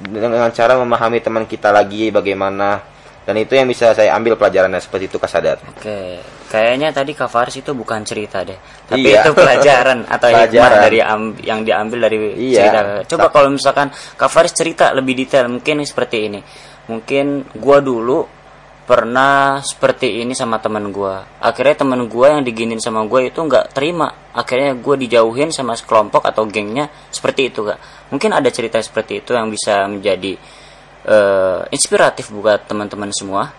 dengan 0.00 0.48
cara 0.50 0.80
memahami 0.80 1.20
teman 1.20 1.44
kita 1.44 1.70
lagi 1.70 2.08
bagaimana 2.08 2.96
dan 3.26 3.34
itu 3.42 3.58
yang 3.58 3.66
bisa 3.66 3.90
saya 3.90 4.14
ambil 4.14 4.38
pelajarannya 4.38 4.78
seperti 4.78 5.10
itu 5.10 5.18
kasadat. 5.18 5.58
Oke, 5.66 6.22
kayaknya 6.46 6.94
tadi 6.94 7.10
Kak 7.10 7.26
Faris 7.26 7.58
itu 7.58 7.74
bukan 7.74 8.06
cerita 8.06 8.46
deh, 8.46 8.54
tapi 8.86 9.10
iya. 9.10 9.26
itu 9.26 9.34
pelajaran 9.34 10.06
atau 10.06 10.30
pelajaran. 10.30 10.46
hikmah 10.46 10.70
dari 10.78 10.98
yang 11.42 11.60
diambil 11.66 12.06
dari 12.06 12.18
iya. 12.38 12.70
cerita. 12.70 12.80
Coba 13.10 13.34
kalau 13.34 13.50
misalkan 13.50 13.90
Kak 13.90 14.30
Faris 14.30 14.54
cerita 14.54 14.94
lebih 14.94 15.18
detail, 15.18 15.50
mungkin 15.50 15.82
seperti 15.82 16.30
ini. 16.30 16.40
Mungkin 16.86 17.58
gua 17.58 17.82
dulu 17.82 18.35
pernah 18.86 19.58
seperti 19.66 20.22
ini 20.22 20.32
sama 20.32 20.62
teman 20.62 20.94
gua. 20.94 21.26
Akhirnya 21.42 21.82
teman 21.82 22.06
gua 22.06 22.38
yang 22.38 22.46
diginin 22.46 22.78
sama 22.78 23.02
gua 23.04 23.26
itu 23.26 23.42
nggak 23.42 23.74
terima. 23.74 24.30
Akhirnya 24.30 24.78
gua 24.78 24.94
dijauhin 24.94 25.50
sama 25.50 25.74
sekelompok 25.74 26.22
atau 26.22 26.46
gengnya 26.46 26.86
seperti 27.10 27.50
itu 27.50 27.66
kak. 27.66 27.82
Mungkin 28.14 28.30
ada 28.30 28.46
cerita 28.54 28.78
seperti 28.78 29.26
itu 29.26 29.34
yang 29.34 29.50
bisa 29.50 29.90
menjadi 29.90 30.38
uh, 31.10 31.66
inspiratif 31.74 32.30
buat 32.30 32.70
teman-teman 32.70 33.10
semua? 33.10 33.50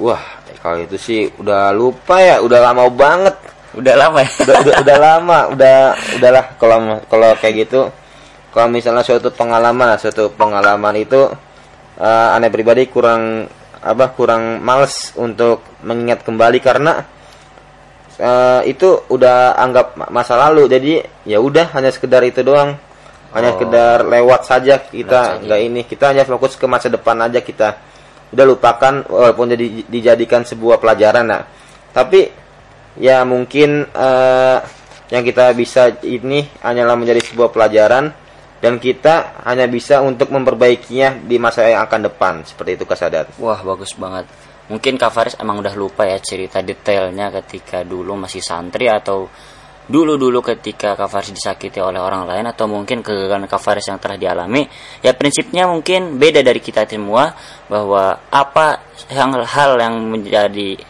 Wah, 0.00 0.24
kalau 0.64 0.80
itu 0.80 0.96
sih 0.96 1.20
udah 1.36 1.72
lupa 1.76 2.20
ya, 2.20 2.40
udah 2.40 2.58
lama 2.72 2.88
banget. 2.88 3.36
Udah 3.76 3.94
lama 3.96 4.24
ya? 4.24 4.30
Udah, 4.40 4.56
udah, 4.64 4.74
udah 4.80 4.96
lama, 4.96 5.38
udah 5.52 5.76
udahlah 6.16 6.44
kalau 6.56 6.78
kalau 7.12 7.30
kayak 7.36 7.68
gitu. 7.68 7.92
Kalau 8.56 8.72
misalnya 8.72 9.04
suatu 9.04 9.28
pengalaman, 9.28 10.00
suatu 10.00 10.32
pengalaman 10.32 10.96
itu 10.96 11.28
uh, 12.00 12.28
aneh 12.32 12.48
pribadi 12.48 12.88
kurang 12.88 13.44
apa 13.86 14.10
kurang 14.18 14.58
males 14.66 15.14
untuk 15.14 15.62
mengingat 15.86 16.26
kembali 16.26 16.58
karena 16.58 17.06
uh, 18.18 18.60
itu 18.66 19.06
udah 19.06 19.54
anggap 19.54 19.94
masa 20.10 20.34
lalu. 20.34 20.66
Jadi 20.66 20.98
ya 21.22 21.38
udah 21.38 21.70
hanya 21.78 21.94
sekedar 21.94 22.26
itu 22.26 22.42
doang. 22.42 22.74
Hanya 23.30 23.52
oh. 23.52 23.54
sekedar 23.58 24.02
lewat 24.02 24.42
saja 24.42 24.82
kita 24.82 25.38
nggak 25.46 25.60
ini. 25.62 25.80
Kita 25.86 26.10
hanya 26.10 26.26
fokus 26.26 26.58
ke 26.58 26.66
masa 26.66 26.90
depan 26.90 27.14
aja 27.22 27.38
kita. 27.38 27.78
Udah 28.34 28.42
lupakan 28.42 29.06
walaupun 29.06 29.54
jadi 29.54 29.86
dijadikan 29.86 30.42
sebuah 30.42 30.82
pelajaran 30.82 31.30
nah. 31.30 31.46
Tapi 31.94 32.26
ya 32.98 33.22
mungkin 33.22 33.86
uh, 33.94 34.58
yang 35.14 35.22
kita 35.22 35.54
bisa 35.54 35.94
ini 36.02 36.42
hanyalah 36.66 36.98
menjadi 36.98 37.22
sebuah 37.22 37.54
pelajaran 37.54 38.25
dan 38.60 38.80
kita 38.80 39.44
hanya 39.44 39.68
bisa 39.68 40.00
untuk 40.00 40.32
memperbaikinya 40.32 41.20
di 41.22 41.36
masa 41.36 41.68
yang 41.68 41.84
akan 41.84 42.08
depan. 42.08 42.34
Seperti 42.44 42.80
itu 42.80 42.84
kasadat 42.88 43.36
wah 43.40 43.60
bagus 43.60 43.92
banget. 43.96 44.26
Mungkin 44.66 44.98
Kak 44.98 45.12
Faris 45.14 45.38
emang 45.38 45.62
udah 45.62 45.74
lupa 45.78 46.02
ya 46.02 46.18
cerita 46.18 46.58
detailnya 46.58 47.30
ketika 47.30 47.86
dulu 47.86 48.18
masih 48.18 48.42
santri 48.42 48.90
atau 48.90 49.30
dulu-dulu 49.86 50.42
ketika 50.42 50.98
Kak 50.98 51.06
Faris 51.06 51.30
disakiti 51.30 51.78
oleh 51.78 52.02
orang 52.02 52.26
lain 52.26 52.50
atau 52.50 52.66
mungkin 52.66 52.98
kegagalan 52.98 53.46
Kak 53.46 53.62
Faris 53.62 53.86
yang 53.86 54.02
telah 54.02 54.18
dialami. 54.18 54.66
Ya 55.06 55.14
prinsipnya 55.14 55.70
mungkin 55.70 56.18
beda 56.18 56.42
dari 56.42 56.58
kita 56.58 56.82
semua 56.90 57.30
bahwa 57.70 58.18
apa 58.26 58.82
yang 59.14 59.38
hal 59.38 59.78
yang 59.78 59.94
menjadi 60.10 60.82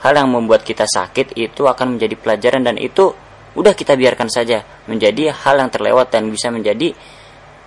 hal 0.00 0.12
yang 0.16 0.28
membuat 0.28 0.64
kita 0.64 0.84
sakit 0.84 1.36
itu 1.36 1.64
akan 1.64 1.96
menjadi 1.96 2.16
pelajaran 2.20 2.64
dan 2.64 2.76
itu 2.76 3.12
udah 3.54 3.74
kita 3.74 3.98
biarkan 3.98 4.30
saja 4.30 4.62
menjadi 4.86 5.34
hal 5.34 5.58
yang 5.58 5.70
terlewat 5.72 6.14
dan 6.14 6.30
bisa 6.30 6.50
menjadi 6.52 6.94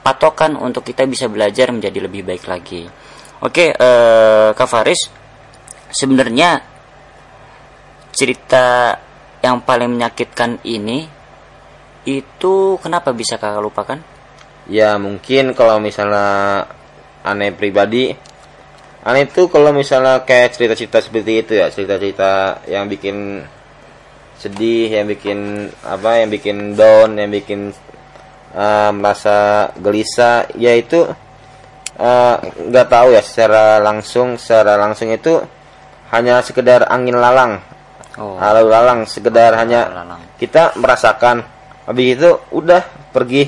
patokan 0.04 0.56
untuk 0.56 0.84
kita 0.84 1.08
bisa 1.08 1.28
belajar 1.28 1.72
menjadi 1.72 2.08
lebih 2.08 2.24
baik 2.24 2.48
lagi 2.48 2.88
oke 3.44 3.66
eh, 3.76 4.50
Kak 4.56 4.70
Faris 4.70 5.12
sebenarnya 5.94 6.64
cerita 8.14 8.98
yang 9.44 9.60
paling 9.66 9.92
menyakitkan 9.92 10.64
ini 10.64 11.04
itu 12.04 12.80
kenapa 12.80 13.16
bisa 13.16 13.40
kakak 13.40 13.64
lupakan? 13.64 14.00
Ya 14.68 14.96
mungkin 14.96 15.52
kalau 15.56 15.80
misalnya 15.80 16.64
aneh 17.24 17.52
pribadi 17.52 18.16
aneh 19.04 19.28
itu 19.28 19.52
kalau 19.52 19.76
misalnya 19.76 20.24
kayak 20.24 20.56
cerita-cerita 20.56 21.04
seperti 21.04 21.32
itu 21.44 21.52
ya 21.60 21.68
cerita-cerita 21.68 22.64
yang 22.72 22.88
bikin 22.88 23.44
sedih 24.44 24.92
yang 24.92 25.08
bikin 25.08 25.72
apa 25.88 26.20
yang 26.20 26.30
bikin 26.30 26.76
down 26.76 27.16
yang 27.16 27.32
bikin 27.32 27.72
uh, 28.52 28.92
merasa 28.92 29.72
gelisah 29.80 30.52
yaitu 30.60 31.08
eh, 31.96 32.36
nggak 32.44 32.88
uh, 32.88 32.92
tahu 32.92 33.08
ya 33.16 33.24
secara 33.24 33.80
langsung 33.80 34.36
secara 34.36 34.76
langsung 34.76 35.08
itu 35.16 35.40
hanya 36.12 36.44
sekedar 36.44 36.92
angin 36.92 37.16
lalang 37.16 37.64
oh. 38.20 38.36
lalu 38.36 38.68
lalang 38.68 39.00
sekedar 39.08 39.56
oh, 39.56 39.60
hanya 39.64 39.88
lalang. 40.04 40.22
kita 40.36 40.76
merasakan 40.76 41.48
habis 41.88 42.20
itu 42.20 42.36
udah 42.52 42.84
pergi 43.16 43.48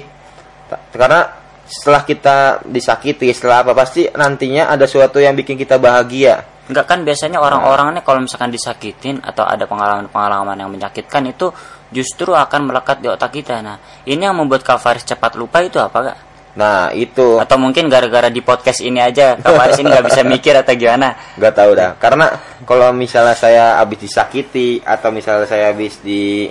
karena 0.95 1.44
setelah 1.65 2.06
kita 2.06 2.62
disakiti 2.65 3.30
setelah 3.34 3.65
apa 3.65 3.73
pasti 3.73 4.06
nantinya 4.10 4.69
ada 4.69 4.86
sesuatu 4.86 5.17
yang 5.17 5.34
bikin 5.34 5.58
kita 5.58 5.82
bahagia 5.82 6.56
Enggak 6.65 6.86
kan 6.89 6.99
biasanya 7.06 7.38
orang-orang 7.38 7.93
nih 7.93 8.01
kalau 8.01 8.25
misalkan 8.25 8.49
disakitin 8.49 9.21
atau 9.21 9.45
ada 9.45 9.69
pengalaman-pengalaman 9.69 10.58
yang 10.58 10.73
menyakitkan 10.73 11.30
itu 11.30 11.54
justru 11.93 12.34
akan 12.34 12.73
melekat 12.73 13.06
di 13.06 13.08
otak 13.10 13.38
kita. 13.38 13.62
Nah, 13.62 13.78
ini 14.10 14.25
yang 14.25 14.34
membuat 14.34 14.65
Kak 14.65 14.82
Faris 14.82 15.06
cepat 15.06 15.38
lupa 15.38 15.62
itu 15.62 15.78
apa 15.78 15.99
kak? 16.01 16.17
Nah 16.58 16.89
itu. 16.95 17.38
Atau 17.38 17.62
mungkin 17.62 17.86
gara-gara 17.86 18.34
di 18.34 18.41
podcast 18.41 18.82
ini 18.82 18.97
aja 18.97 19.38
Kak 19.38 19.54
Faris 19.54 19.78
ini 19.78 19.93
nggak 19.93 20.08
bisa 20.10 20.21
mikir 20.25 20.58
atau 20.58 20.73
gimana? 20.73 21.13
Gak 21.38 21.54
tahu 21.54 21.71
dah. 21.78 21.91
Karena 22.01 22.32
kalau 22.65 22.89
misalnya 22.95 23.38
saya 23.38 23.78
habis 23.78 24.01
disakiti 24.01 24.82
atau 24.82 25.13
misalnya 25.13 25.45
saya 25.45 25.69
habis 25.69 26.01
di 26.01 26.49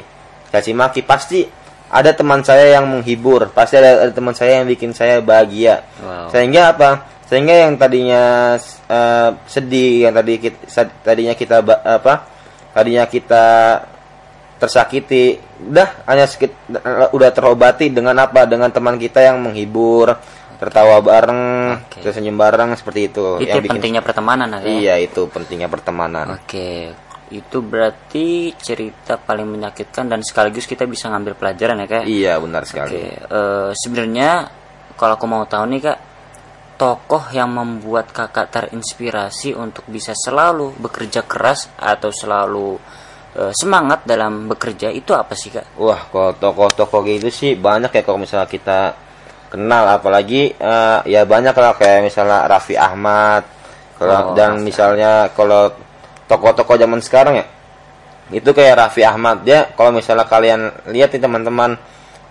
caci 0.52 0.70
maki 0.70 1.02
pasti 1.02 1.42
ada 1.94 2.10
teman 2.10 2.42
saya 2.42 2.74
yang 2.74 2.90
menghibur, 2.90 3.54
pasti 3.54 3.78
ada, 3.78 4.10
ada 4.10 4.12
teman 4.12 4.34
saya 4.34 4.58
yang 4.58 4.66
bikin 4.66 4.90
saya 4.90 5.22
bahagia. 5.22 5.86
Wow. 6.02 6.34
Sehingga 6.34 6.74
apa? 6.74 7.06
Sehingga 7.30 7.54
yang 7.54 7.78
tadinya 7.78 8.54
uh, 8.90 9.30
sedih, 9.46 10.10
yang 10.10 10.12
tadi 10.18 10.42
kita, 10.42 10.90
tadinya 11.06 11.38
kita 11.38 11.62
apa? 11.62 12.26
Tadinya 12.74 13.06
kita 13.06 13.46
tersakiti 14.58 15.38
udah 15.70 16.08
hanya 16.10 16.26
sedikit 16.26 16.56
udah 17.14 17.30
terobati 17.30 17.90
dengan 17.90 18.16
apa 18.18 18.46
dengan 18.46 18.70
teman 18.70 18.98
kita 18.98 19.22
yang 19.22 19.42
menghibur 19.42 20.14
tertawa 20.56 21.02
bareng 21.02 21.42
okay. 21.84 22.00
tersenyum 22.00 22.38
bareng 22.38 22.72
seperti 22.78 23.12
itu 23.12 23.42
itu 23.42 23.50
yang 23.50 23.60
bikin, 23.60 23.72
pentingnya 23.76 24.02
pertemanan 24.06 24.48
ya 24.62 24.64
iya 24.64 24.94
itu 25.02 25.26
pentingnya 25.26 25.68
pertemanan 25.68 26.38
oke 26.38 26.46
okay. 26.46 26.94
Itu 27.40 27.58
berarti 27.64 28.54
cerita 28.54 29.18
paling 29.18 29.48
menyakitkan 29.48 30.06
dan 30.06 30.20
sekaligus 30.22 30.68
kita 30.68 30.86
bisa 30.86 31.10
ngambil 31.10 31.34
pelajaran 31.34 31.82
ya 31.82 31.86
kak 31.88 32.04
iya 32.06 32.34
benar 32.38 32.62
sekali 32.68 32.94
okay. 32.94 33.10
uh, 33.26 33.34
eh, 33.34 33.70
sebenarnya 33.74 34.30
kalau 34.94 35.18
aku 35.18 35.26
mau 35.26 35.42
tahu 35.48 35.64
nih 35.74 35.80
kak 35.82 35.98
tokoh 36.74 37.30
yang 37.30 37.54
membuat 37.54 38.10
kakak 38.10 38.50
terinspirasi 38.50 39.54
untuk 39.54 39.86
bisa 39.86 40.10
selalu 40.14 40.74
bekerja 40.78 41.22
keras 41.22 41.70
atau 41.78 42.10
selalu 42.10 42.78
Eh, 43.34 43.50
semangat 43.50 44.06
dalam 44.06 44.46
bekerja 44.46 44.94
itu 44.94 45.10
apa 45.10 45.34
sih 45.34 45.50
kak? 45.50 45.74
Wah 45.82 46.06
kalau 46.06 46.38
tokoh-tokoh 46.38 47.02
gitu 47.02 47.34
sih 47.34 47.58
banyak 47.58 47.90
ya 47.90 48.06
kalau 48.06 48.22
misalnya 48.22 48.46
kita 48.46 48.94
kenal 49.50 49.90
apalagi 49.90 50.54
uh, 50.54 51.02
ya 51.02 51.26
banyak 51.26 51.50
lah 51.50 51.74
kayak 51.74 52.06
misalnya 52.06 52.46
Raffi 52.46 52.78
Ahmad 52.78 53.42
kalau 53.98 54.30
oh, 54.30 54.38
dan 54.38 54.62
misalnya 54.62 55.34
kalau 55.34 55.66
tokoh-tokoh 56.34 56.74
zaman 56.74 56.98
sekarang 56.98 57.38
ya. 57.38 57.46
Itu 58.34 58.50
kayak 58.50 58.74
Raffi 58.82 59.06
Ahmad. 59.06 59.46
Dia 59.46 59.70
kalau 59.78 59.94
misalnya 59.94 60.26
kalian 60.26 60.90
lihat 60.90 61.14
nih 61.14 61.22
teman-teman 61.22 61.78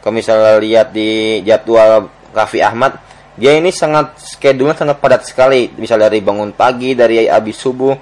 kalau 0.03 0.13
misalnya 0.19 0.59
lihat 0.59 0.91
di 0.91 1.39
jadwal 1.47 2.11
Raffi 2.35 2.59
Ahmad 2.59 2.99
dia 3.33 3.57
ini 3.57 3.73
sangat 3.73 4.19
schedule 4.19 4.75
sangat 4.75 4.99
padat 4.99 5.25
sekali. 5.25 5.71
Bisa 5.71 5.95
dari 5.95 6.19
bangun 6.21 6.51
pagi 6.53 6.93
dari 6.93 7.25
habis 7.25 7.57
subuh 7.57 7.95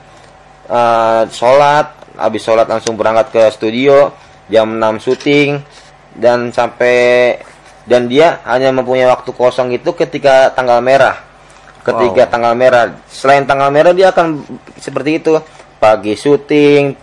uh, 0.67 1.23
sholat 1.29 2.01
habis 2.19 2.43
sholat 2.43 2.67
langsung 2.67 2.99
berangkat 2.99 3.31
ke 3.31 3.43
studio 3.55 4.11
jam 4.51 4.67
6 4.67 4.99
syuting 4.99 5.63
dan 6.19 6.51
sampai 6.51 7.39
dan 7.87 8.11
dia 8.11 8.43
hanya 8.43 8.75
mempunyai 8.75 9.07
waktu 9.07 9.31
kosong 9.31 9.71
itu 9.71 9.95
ketika 9.95 10.51
tanggal 10.51 10.83
merah. 10.83 11.17
Ketika 11.81 12.27
wow. 12.27 12.31
tanggal 12.31 12.53
merah. 12.53 12.83
Selain 13.09 13.47
tanggal 13.47 13.71
merah 13.73 13.95
dia 13.95 14.13
akan 14.13 14.43
seperti 14.77 15.17
itu 15.23 15.39
pagi 15.81 16.13
syuting 16.13 16.93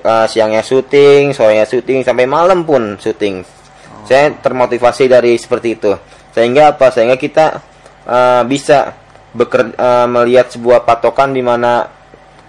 uh, 0.00 0.24
siangnya 0.24 0.64
syuting 0.64 1.36
sorenya 1.36 1.68
syuting 1.68 2.00
sampai 2.00 2.24
malam 2.24 2.64
pun 2.64 2.96
syuting. 2.96 3.44
Oh. 3.44 4.08
saya 4.08 4.32
termotivasi 4.32 5.04
dari 5.04 5.36
seperti 5.36 5.76
itu. 5.76 5.92
Sehingga 6.32 6.72
apa? 6.72 6.88
Sehingga 6.88 7.20
kita 7.20 7.60
uh, 8.08 8.42
bisa 8.48 8.96
bekerja 9.36 9.76
uh, 9.76 10.06
melihat 10.08 10.48
sebuah 10.48 10.88
patokan 10.88 11.36
di 11.36 11.44
mana 11.44 11.92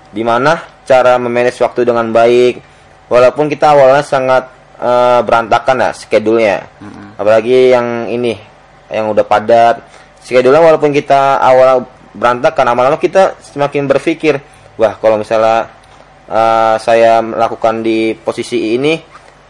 di 0.08 0.24
mana 0.24 0.56
cara 0.88 1.20
memanage 1.20 1.60
waktu 1.60 1.84
dengan 1.84 2.16
baik. 2.16 2.64
Walaupun 3.12 3.52
kita 3.52 3.76
awalnya 3.76 4.04
sangat 4.04 4.48
uh, 4.80 5.20
berantakan 5.24 5.84
ya 5.84 5.92
schedule-nya. 5.92 6.58
Mm-hmm. 6.80 7.06
apalagi 7.20 7.58
yang 7.76 7.88
ini 8.08 8.40
yang 8.88 9.12
udah 9.12 9.28
padat. 9.28 9.84
Schedule-nya 10.24 10.64
walaupun 10.64 10.92
kita 10.96 11.40
awal 11.40 11.88
berantakan 12.16 12.66
lama-lama 12.72 12.98
kita 13.00 13.36
semakin 13.40 13.88
berpikir 13.88 14.42
wah 14.78 14.94
kalau 15.02 15.20
misalnya 15.20 15.68
uh, 16.30 16.76
saya 16.80 17.20
melakukan 17.20 17.84
di 17.84 18.16
posisi 18.16 18.78
ini 18.78 18.98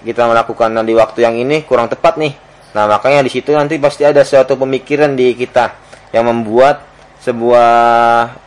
kita 0.01 0.25
melakukan 0.25 0.73
di 0.87 0.93
waktu 0.95 1.19
yang 1.23 1.35
ini 1.35 1.67
kurang 1.67 1.91
tepat 1.91 2.17
nih 2.17 2.33
nah 2.75 2.87
makanya 2.87 3.23
di 3.23 3.31
situ 3.31 3.51
nanti 3.55 3.79
pasti 3.79 4.03
ada 4.03 4.23
suatu 4.23 4.59
pemikiran 4.59 5.15
di 5.15 5.33
kita 5.35 5.75
yang 6.15 6.27
membuat 6.27 6.87
sebuah 7.21 7.71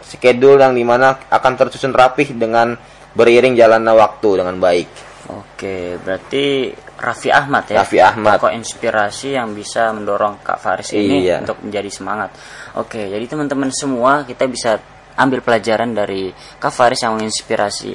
schedule 0.00 0.58
yang 0.62 0.72
di 0.72 0.84
mana 0.86 1.12
akan 1.28 1.52
tersusun 1.58 1.92
rapih 1.92 2.32
dengan 2.32 2.74
beriring 3.14 3.58
jalannya 3.58 3.92
waktu 3.92 4.28
dengan 4.40 4.56
baik. 4.56 4.88
Oke, 5.30 6.00
berarti 6.02 6.74
Raffi 6.98 7.30
Ahmad 7.30 7.70
ya. 7.70 7.82
Raffi 7.82 7.98
Ahmad. 8.02 8.42
Tokoh 8.42 8.50
inspirasi 8.50 9.38
yang 9.38 9.54
bisa 9.54 9.94
mendorong 9.94 10.42
Kak 10.42 10.58
Faris 10.58 10.90
ini 10.96 11.28
iya. 11.30 11.38
untuk 11.42 11.62
menjadi 11.62 11.90
semangat. 11.90 12.34
Oke, 12.74 13.06
jadi 13.06 13.24
teman-teman 13.30 13.70
semua 13.70 14.26
kita 14.26 14.50
bisa 14.50 14.80
ambil 15.20 15.44
pelajaran 15.44 15.92
dari 15.92 16.32
Kak 16.32 16.72
Faris 16.72 17.04
yang 17.04 17.20
menginspirasi 17.20 17.92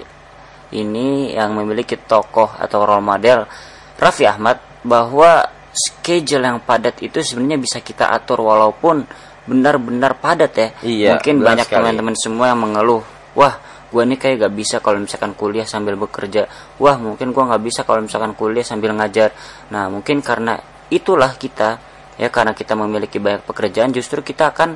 ini 0.74 1.34
yang 1.34 1.54
memiliki 1.54 1.98
tokoh 1.98 2.54
atau 2.58 2.86
role 2.86 3.02
model 3.02 3.46
Raffi 3.96 4.28
Ahmad 4.28 4.60
bahwa 4.84 5.46
schedule 5.72 6.44
yang 6.44 6.60
padat 6.64 7.00
itu 7.04 7.20
sebenarnya 7.20 7.60
bisa 7.60 7.78
kita 7.84 8.12
atur 8.12 8.44
walaupun 8.44 9.04
benar-benar 9.46 10.18
padat 10.18 10.52
ya. 10.56 10.68
Iya, 10.82 11.10
Mungkin 11.16 11.44
banyak 11.44 11.68
teman-teman 11.70 12.16
semua 12.18 12.52
yang 12.52 12.60
mengeluh, 12.60 13.04
wah 13.38 13.56
gue 13.86 14.04
nih 14.04 14.20
kayak 14.20 14.36
gak 14.50 14.56
bisa 14.58 14.76
kalau 14.84 15.00
misalkan 15.00 15.32
kuliah 15.38 15.64
sambil 15.64 15.96
bekerja. 15.96 16.50
Wah 16.82 17.00
mungkin 17.00 17.32
gue 17.32 17.44
nggak 17.46 17.64
bisa 17.64 17.88
kalau 17.88 18.04
misalkan 18.04 18.36
kuliah 18.36 18.66
sambil 18.66 18.92
ngajar. 18.92 19.32
Nah 19.72 19.88
mungkin 19.88 20.20
karena 20.20 20.60
itulah 20.92 21.32
kita 21.40 21.80
ya 22.20 22.28
karena 22.32 22.52
kita 22.52 22.76
memiliki 22.76 23.20
banyak 23.20 23.44
pekerjaan 23.48 23.92
justru 23.96 24.24
kita 24.24 24.52
akan 24.52 24.76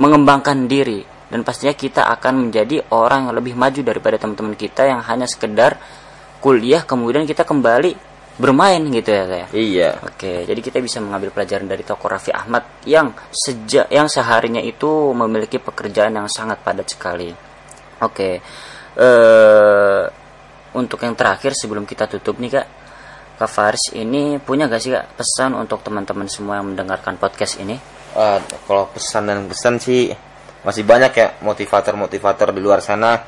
mengembangkan 0.00 0.68
diri 0.68 1.11
dan 1.32 1.40
pastinya 1.48 1.72
kita 1.72 2.04
akan 2.12 2.48
menjadi 2.48 2.84
orang 2.92 3.32
yang 3.32 3.34
lebih 3.40 3.56
maju 3.56 3.80
daripada 3.80 4.20
teman-teman 4.20 4.52
kita 4.52 4.84
yang 4.84 5.00
hanya 5.00 5.24
sekedar 5.24 5.80
kuliah 6.44 6.84
kemudian 6.84 7.24
kita 7.24 7.48
kembali 7.48 8.12
bermain 8.36 8.80
gitu 8.92 9.08
ya 9.08 9.24
kayak. 9.24 9.48
Ya? 9.48 9.56
Iya. 9.56 9.90
Oke, 10.04 10.44
jadi 10.44 10.60
kita 10.60 10.78
bisa 10.84 11.00
mengambil 11.00 11.32
pelajaran 11.32 11.68
dari 11.68 11.84
tokoh 11.84 12.12
Raffi 12.12 12.32
Ahmad 12.36 12.84
yang 12.84 13.16
sejak 13.32 13.88
yang 13.88 14.12
seharinya 14.12 14.60
itu 14.60 15.12
memiliki 15.16 15.56
pekerjaan 15.56 16.16
yang 16.16 16.28
sangat 16.28 16.60
padat 16.60 16.92
sekali. 16.92 17.32
Oke. 18.04 18.40
Eh 18.96 20.04
untuk 20.72 21.00
yang 21.04 21.12
terakhir 21.12 21.52
sebelum 21.52 21.84
kita 21.84 22.08
tutup 22.08 22.40
nih 22.40 22.60
Kak, 22.60 22.66
Kak 23.36 23.50
Faris 23.50 23.92
ini 23.92 24.40
punya 24.40 24.68
gak 24.68 24.80
sih 24.80 24.92
Kak 24.92 25.20
pesan 25.20 25.52
untuk 25.52 25.84
teman-teman 25.84 26.28
semua 26.28 26.60
yang 26.60 26.72
mendengarkan 26.72 27.20
podcast 27.20 27.60
ini? 27.60 27.76
Uh, 28.12 28.40
kalau 28.68 28.88
pesan 28.92 29.28
dan 29.28 29.48
pesan 29.48 29.80
sih 29.80 30.12
masih 30.62 30.82
banyak 30.86 31.12
ya 31.14 31.28
motivator-motivator 31.42 32.54
di 32.54 32.60
luar 32.62 32.80
sana. 32.82 33.18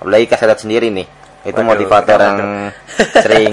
Apalagi 0.00 0.28
kasadat 0.28 0.64
sendiri 0.64 0.92
nih. 0.92 1.06
Itu 1.42 1.58
Waduh, 1.58 1.70
motivator 1.74 2.18
kenapa 2.18 2.30
yang 2.30 2.40
sering 3.24 3.52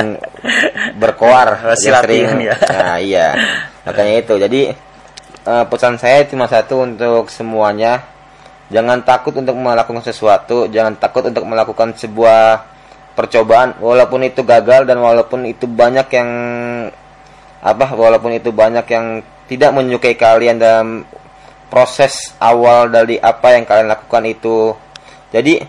berkoar. 1.02 1.48
Masih 1.74 1.90
yang 1.90 2.04
sering 2.06 2.28
ya. 2.46 2.56
nah 2.74 2.98
iya. 3.02 3.28
Makanya 3.86 4.14
itu. 4.22 4.34
Jadi 4.38 4.62
eh, 5.46 5.66
pesan 5.66 5.98
saya 5.98 6.26
cuma 6.30 6.46
satu 6.46 6.86
untuk 6.86 7.34
semuanya. 7.34 8.06
Jangan 8.70 9.02
takut 9.02 9.34
untuk 9.34 9.58
melakukan 9.58 10.06
sesuatu. 10.06 10.70
Jangan 10.70 11.02
takut 11.02 11.26
untuk 11.26 11.42
melakukan 11.50 11.98
sebuah 11.98 12.62
percobaan. 13.18 13.82
Walaupun 13.82 14.22
itu 14.30 14.46
gagal 14.46 14.86
dan 14.86 15.02
walaupun 15.02 15.50
itu 15.50 15.66
banyak 15.66 16.08
yang 16.14 16.30
apa 17.60 17.92
walaupun 17.92 18.40
itu 18.40 18.56
banyak 18.56 18.86
yang 18.88 19.20
tidak 19.52 19.76
menyukai 19.76 20.16
kalian 20.16 20.62
dalam 20.62 21.04
proses 21.70 22.34
awal 22.42 22.90
dari 22.90 23.22
apa 23.22 23.56
yang 23.56 23.64
kalian 23.64 23.90
lakukan 23.90 24.24
itu. 24.26 24.74
Jadi 25.30 25.62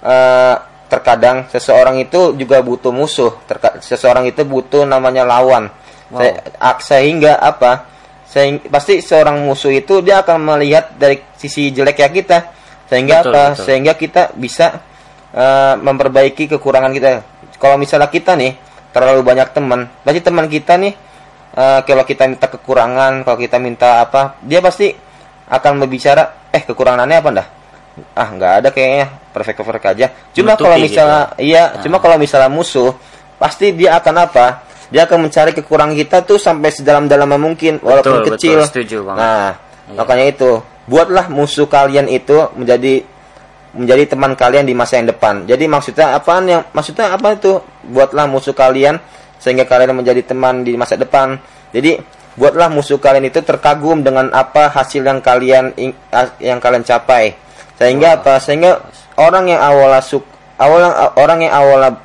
eh, 0.00 0.54
terkadang 0.90 1.46
seseorang 1.50 1.98
itu 2.02 2.34
juga 2.38 2.62
butuh 2.62 2.94
musuh. 2.94 3.34
Terka- 3.46 3.82
seseorang 3.82 4.26
itu 4.30 4.46
butuh 4.46 4.86
namanya 4.86 5.26
lawan. 5.26 5.70
Wow. 6.10 6.22
Se- 6.22 6.38
sehingga 6.86 7.38
apa? 7.38 7.90
Sehing- 8.30 8.62
pasti 8.70 9.02
seorang 9.02 9.42
musuh 9.42 9.74
itu 9.74 9.98
dia 10.06 10.22
akan 10.22 10.54
melihat 10.54 10.94
dari 10.94 11.18
sisi 11.34 11.74
jelek 11.74 11.98
ya 11.98 12.08
kita. 12.08 12.38
Sehingga 12.86 13.22
Betul, 13.22 13.32
apa? 13.34 13.42
betul. 13.54 13.64
sehingga 13.66 13.92
kita 13.98 14.22
bisa 14.38 14.66
eh, 15.34 15.74
memperbaiki 15.78 16.46
kekurangan 16.46 16.90
kita. 16.94 17.08
Kalau 17.60 17.76
misalnya 17.76 18.08
kita 18.08 18.38
nih 18.38 18.70
terlalu 18.90 19.22
banyak 19.22 19.48
teman 19.54 19.86
pasti 20.02 20.20
teman 20.22 20.46
kita 20.50 20.74
nih 20.78 20.94
eh, 21.54 21.80
kalau 21.86 22.02
kita 22.02 22.26
minta 22.26 22.46
kekurangan 22.50 23.22
kalau 23.22 23.38
kita 23.38 23.56
minta 23.62 24.02
apa 24.02 24.38
dia 24.42 24.58
pasti 24.58 24.90
akan 25.50 25.82
berbicara 25.82 26.48
eh 26.54 26.62
kekurangannya 26.62 27.16
apa 27.18 27.30
dah 27.34 27.46
ah 28.14 28.28
nggak 28.30 28.52
ada 28.62 28.68
kayaknya 28.70 29.06
perfect 29.34 29.60
perfect 29.60 29.86
aja. 29.86 30.06
Cuma 30.32 30.54
Menutupi 30.54 30.64
kalau 30.64 30.76
gitu 30.78 30.86
misalnya 30.88 31.22
iya 31.36 31.62
Nah. 31.74 31.82
cuma 31.82 31.96
kalau 31.98 32.16
misalnya 32.16 32.48
musuh 32.48 32.94
pasti 33.36 33.74
dia 33.74 33.98
akan 33.98 34.14
apa? 34.24 34.46
Dia 34.90 35.06
akan 35.06 35.26
mencari 35.28 35.50
kekurangan 35.54 35.94
kita 35.94 36.16
tuh 36.24 36.38
sampai 36.38 36.70
sedalam-dalamnya 36.74 37.38
mungkin 37.38 37.78
walaupun 37.78 38.24
Betul, 38.24 38.30
kecil. 38.34 38.58
Betul, 38.62 38.68
setuju 38.70 38.96
banget. 39.06 39.18
nah 39.20 39.48
Iya. 39.90 39.94
makanya 39.98 40.24
itu 40.30 40.50
buatlah 40.86 41.26
musuh 41.30 41.66
kalian 41.66 42.06
itu 42.06 42.34
menjadi 42.54 43.02
menjadi 43.70 44.02
teman 44.16 44.34
kalian 44.34 44.66
di 44.66 44.74
masa 44.74 44.98
yang 44.98 45.10
depan. 45.10 45.46
Jadi 45.46 45.64
maksudnya 45.70 46.14
apaan 46.18 46.44
yang 46.46 46.62
maksudnya 46.74 47.14
apa 47.14 47.38
itu? 47.38 47.58
Buatlah 47.86 48.26
musuh 48.26 48.54
kalian 48.54 48.98
sehingga 49.38 49.62
kalian 49.66 49.94
menjadi 49.94 50.26
teman 50.26 50.66
di 50.66 50.74
masa 50.74 50.98
depan. 50.98 51.38
Jadi 51.70 51.98
buatlah 52.38 52.70
musuh 52.70 53.02
kalian 53.02 53.26
itu 53.26 53.42
terkagum 53.42 54.06
dengan 54.06 54.30
apa 54.30 54.70
hasil 54.70 55.02
yang 55.02 55.18
kalian 55.18 55.74
yang 56.38 56.58
kalian 56.62 56.86
capai. 56.86 57.34
Sehingga 57.80 58.20
apa? 58.20 58.38
Sehingga 58.38 58.84
orang 59.18 59.50
yang 59.50 59.60
awalnya 59.60 60.02
suk 60.04 60.24
awal 60.60 60.84
orang 61.16 61.48
yang 61.48 61.54
awalnya 61.56 61.96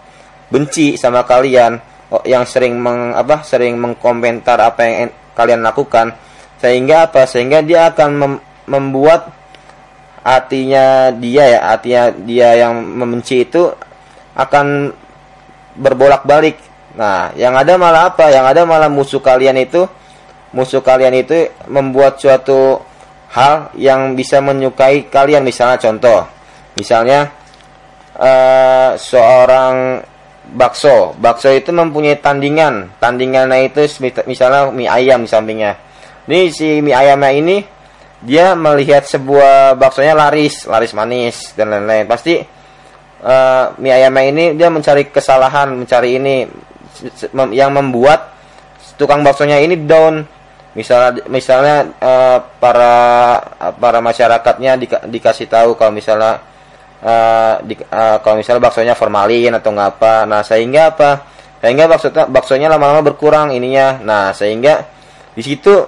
benci 0.49 0.95
sama 0.95 1.27
kalian 1.27 1.77
yang 2.23 2.47
sering 2.47 2.79
meng, 2.79 3.11
apa 3.11 3.43
sering 3.43 3.75
mengkomentar 3.75 4.55
apa 4.61 4.81
yang 4.87 5.11
kalian 5.35 5.61
lakukan 5.61 6.15
sehingga 6.63 7.11
apa? 7.11 7.27
Sehingga 7.27 7.59
dia 7.59 7.91
akan 7.91 8.09
mem- 8.15 8.43
membuat 8.65 9.29
hatinya 10.25 11.13
dia 11.13 11.43
ya 11.53 11.59
hatinya 11.69 12.03
dia 12.25 12.49
yang 12.57 12.81
membenci 12.81 13.45
itu 13.45 13.69
akan 14.33 14.89
berbolak-balik. 15.75 16.57
Nah 16.95 17.35
yang 17.35 17.53
ada 17.53 17.75
malah 17.75 18.15
apa? 18.15 18.31
Yang 18.31 18.45
ada 18.55 18.61
malah 18.63 18.89
musuh 18.89 19.19
kalian 19.19 19.59
itu 19.59 19.85
musuh 20.55 20.79
kalian 20.79 21.11
itu 21.19 21.51
membuat 21.67 22.15
suatu 22.17 22.79
hal 23.35 23.75
yang 23.75 24.15
bisa 24.15 24.39
menyukai 24.39 25.11
kalian. 25.11 25.43
Misalnya 25.43 25.77
contoh 25.77 26.23
misalnya 26.79 27.29
eh, 28.15 28.95
seorang 28.95 29.99
bakso. 30.55 31.13
Bakso 31.19 31.51
itu 31.51 31.75
mempunyai 31.75 32.23
tandingan. 32.23 32.95
Tandingannya 33.03 33.67
itu 33.67 33.83
mis- 33.99 34.25
misalnya 34.25 34.71
mie 34.71 34.87
ayam 34.87 35.27
di 35.27 35.29
sampingnya. 35.29 35.75
Ini 36.25 36.39
si 36.49 36.79
mie 36.79 36.95
ayamnya 36.95 37.31
ini 37.35 37.57
dia 38.25 38.55
melihat 38.57 39.05
sebuah 39.05 39.77
baksonya 39.77 40.17
laris 40.17 40.65
laris 40.65 40.95
manis 40.95 41.51
dan 41.59 41.75
lain-lain. 41.75 42.07
Pasti 42.07 42.39
eh, 43.19 43.65
mie 43.75 43.93
ayamnya 43.93 44.23
ini 44.23 44.43
dia 44.55 44.71
mencari 44.71 45.11
kesalahan 45.11 45.75
mencari 45.75 46.15
ini 46.15 46.35
yang 47.51 47.75
membuat 47.75 48.31
tukang 48.95 49.19
baksonya 49.19 49.59
ini 49.59 49.75
down 49.83 50.23
misalnya 50.75 51.23
misalnya 51.31 51.77
eh, 51.97 52.37
para 52.59 52.95
para 53.79 53.99
masyarakatnya 54.03 54.71
dika- 54.75 55.03
dikasih 55.07 55.47
tahu 55.47 55.79
kalau 55.79 55.95
misalnya 55.95 56.43
eh, 57.01 57.53
di- 57.63 57.79
eh, 57.79 58.17
kalau 58.19 58.35
misalnya 58.37 58.61
baksonya 58.61 58.93
formalin 58.93 59.55
atau 59.55 59.71
nggak 59.71 59.89
apa. 59.97 60.15
Nah 60.27 60.43
sehingga 60.43 60.91
apa? 60.93 61.09
Sehingga 61.63 61.87
baksonya 61.87 62.27
baksonya 62.27 62.67
lama-lama 62.69 63.01
berkurang 63.01 63.55
ininya. 63.55 63.97
Nah 64.03 64.35
sehingga 64.35 64.85
di 65.33 65.41
situ 65.41 65.87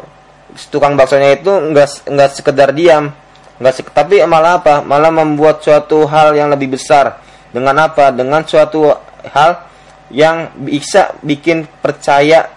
tukang 0.72 0.96
baksonya 0.96 1.38
itu 1.38 1.52
nggak 1.52 2.08
nggak 2.08 2.30
sekedar 2.34 2.72
diam. 2.72 3.12
Nggak 3.60 3.74
sek- 3.76 3.94
tapi 3.94 4.24
malah 4.24 4.64
apa? 4.64 4.82
Malah 4.82 5.12
membuat 5.12 5.62
suatu 5.62 6.08
hal 6.08 6.32
yang 6.34 6.48
lebih 6.48 6.80
besar. 6.80 7.20
Dengan 7.52 7.76
apa? 7.92 8.14
Dengan 8.16 8.46
suatu 8.48 8.88
hal 9.34 9.68
yang 10.14 10.56
bisa 10.56 11.12
bikin 11.20 11.68
percaya 11.84 12.48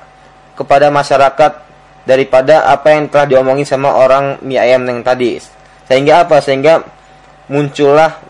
kepada 0.55 0.93
masyarakat 0.93 1.70
daripada 2.05 2.67
apa 2.69 2.97
yang 2.97 3.09
telah 3.13 3.27
diomongin 3.29 3.69
sama 3.69 3.93
orang 3.93 4.41
mie 4.45 4.61
ayam 4.61 4.85
yang 4.89 5.05
tadi. 5.05 5.37
Sehingga 5.87 6.27
apa? 6.27 6.41
Sehingga 6.41 6.81
muncullah 7.51 8.21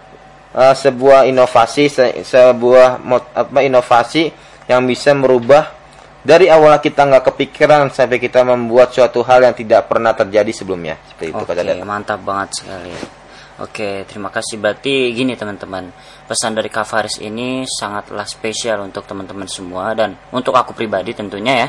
uh, 0.55 0.75
sebuah 0.75 1.29
inovasi 1.29 1.85
se- 1.93 2.15
sebuah 2.25 3.03
mot- 3.03 3.31
apa 3.37 3.61
inovasi 3.63 4.33
yang 4.67 4.87
bisa 4.87 5.13
merubah 5.13 5.77
dari 6.21 6.53
awal 6.53 6.77
kita 6.79 7.09
nggak 7.09 7.33
kepikiran 7.33 7.89
sampai 7.89 8.21
kita 8.21 8.45
membuat 8.45 8.93
suatu 8.93 9.25
hal 9.25 9.41
yang 9.41 9.57
tidak 9.57 9.89
pernah 9.89 10.13
terjadi 10.13 10.53
sebelumnya. 10.53 11.01
Seperti 11.09 11.33
itu 11.33 11.45
Oke, 11.45 11.85
mantap 11.85 12.21
banget 12.21 12.61
sekali. 12.61 13.20
Oke, 13.61 14.09
terima 14.09 14.33
kasih. 14.33 14.57
Berarti 14.57 15.13
gini 15.13 15.37
teman-teman, 15.37 15.93
pesan 16.25 16.57
dari 16.57 16.73
Kak 16.73 16.89
Faris 16.89 17.21
ini 17.21 17.69
sangatlah 17.69 18.25
spesial 18.25 18.81
untuk 18.81 19.05
teman-teman 19.05 19.45
semua 19.45 19.93
dan 19.93 20.17
untuk 20.33 20.57
aku 20.57 20.73
pribadi 20.73 21.13
tentunya 21.13 21.67
ya. 21.67 21.69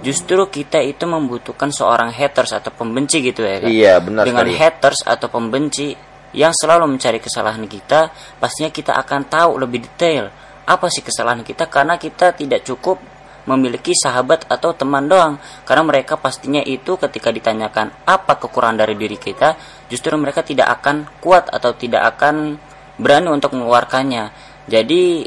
Justru 0.00 0.48
kita 0.48 0.80
itu 0.80 1.04
membutuhkan 1.04 1.68
seorang 1.68 2.08
haters 2.08 2.56
atau 2.56 2.72
pembenci 2.72 3.20
gitu 3.20 3.44
ya. 3.44 3.60
Kak. 3.60 3.68
Iya, 3.68 3.94
benar 4.00 4.24
Dengan 4.24 4.48
sekali. 4.48 4.56
haters 4.56 5.00
atau 5.04 5.28
pembenci 5.28 5.92
yang 6.32 6.56
selalu 6.56 6.96
mencari 6.96 7.20
kesalahan 7.20 7.68
kita, 7.68 8.08
pastinya 8.40 8.72
kita 8.72 8.96
akan 8.96 9.20
tahu 9.28 9.60
lebih 9.60 9.84
detail 9.84 10.32
apa 10.66 10.90
sih 10.90 11.04
kesalahan 11.04 11.46
kita 11.46 11.70
karena 11.70 11.94
kita 11.94 12.34
tidak 12.34 12.66
cukup 12.66 12.98
memiliki 13.46 13.94
sahabat 13.94 14.50
atau 14.50 14.74
teman 14.74 15.06
doang 15.06 15.38
karena 15.62 15.86
mereka 15.86 16.18
pastinya 16.18 16.58
itu 16.58 16.98
ketika 16.98 17.30
ditanyakan 17.30 17.94
apa 18.02 18.42
kekurangan 18.42 18.82
dari 18.82 18.98
diri 18.98 19.14
kita 19.14 19.54
justru 19.86 20.14
mereka 20.18 20.42
tidak 20.42 20.66
akan 20.80 21.06
kuat 21.22 21.46
atau 21.50 21.70
tidak 21.74 22.16
akan 22.16 22.58
berani 22.98 23.28
untuk 23.30 23.54
mengeluarkannya 23.54 24.30
jadi 24.66 25.26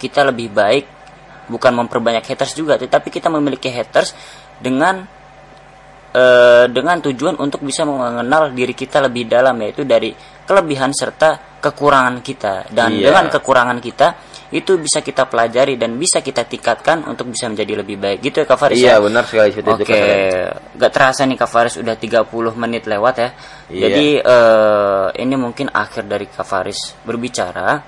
kita 0.00 0.26
lebih 0.32 0.50
baik 0.50 0.84
bukan 1.46 1.72
memperbanyak 1.84 2.24
haters 2.24 2.56
juga 2.56 2.74
tetapi 2.80 3.12
kita 3.12 3.30
memiliki 3.30 3.70
haters 3.70 4.14
dengan 4.58 5.04
eh, 6.12 6.64
dengan 6.70 6.98
tujuan 7.02 7.38
untuk 7.38 7.62
bisa 7.62 7.86
mengenal 7.86 8.50
diri 8.52 8.74
kita 8.74 9.02
lebih 9.02 9.28
dalam 9.30 9.54
yaitu 9.62 9.82
dari 9.86 10.12
kelebihan 10.42 10.90
serta 10.90 11.60
kekurangan 11.62 12.18
kita 12.20 12.68
dan 12.74 12.90
Iya. 12.90 13.10
dengan 13.12 13.30
kekurangan 13.30 13.78
kita 13.78 14.06
itu 14.52 14.76
bisa 14.76 15.00
kita 15.00 15.24
pelajari 15.32 15.80
dan 15.80 15.96
bisa 15.96 16.20
kita 16.20 16.44
tingkatkan 16.44 17.08
untuk 17.08 17.32
bisa 17.32 17.48
menjadi 17.48 17.80
lebih 17.80 17.96
baik 17.96 18.18
gitu 18.20 18.44
ya 18.44 18.46
Kak 18.46 18.58
Faris 18.60 18.76
Iya 18.76 18.92
ya? 18.92 18.96
benar 19.00 19.24
sekali 19.24 19.48
seperti 19.48 19.82
Oke, 19.82 19.88
kata 19.88 20.04
Dada. 20.04 20.52
gak 20.76 20.92
terasa 20.92 21.20
nih 21.24 21.38
Kak 21.40 21.48
Faris 21.48 21.74
udah 21.80 21.96
30 21.96 22.60
menit 22.60 22.84
lewat 22.84 23.14
ya. 23.16 23.28
Iya. 23.72 23.80
Jadi 23.88 24.06
eh, 24.20 25.06
ini 25.24 25.34
mungkin 25.40 25.72
akhir 25.72 26.04
dari 26.04 26.28
Kak 26.28 26.44
Faris 26.44 26.92
berbicara. 27.00 27.80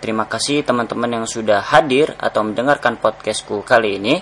Terima 0.00 0.24
kasih 0.24 0.64
teman-teman 0.64 1.20
yang 1.20 1.26
sudah 1.28 1.60
hadir 1.60 2.16
atau 2.16 2.40
mendengarkan 2.48 2.96
podcastku 2.96 3.60
kali 3.60 4.00
ini. 4.00 4.16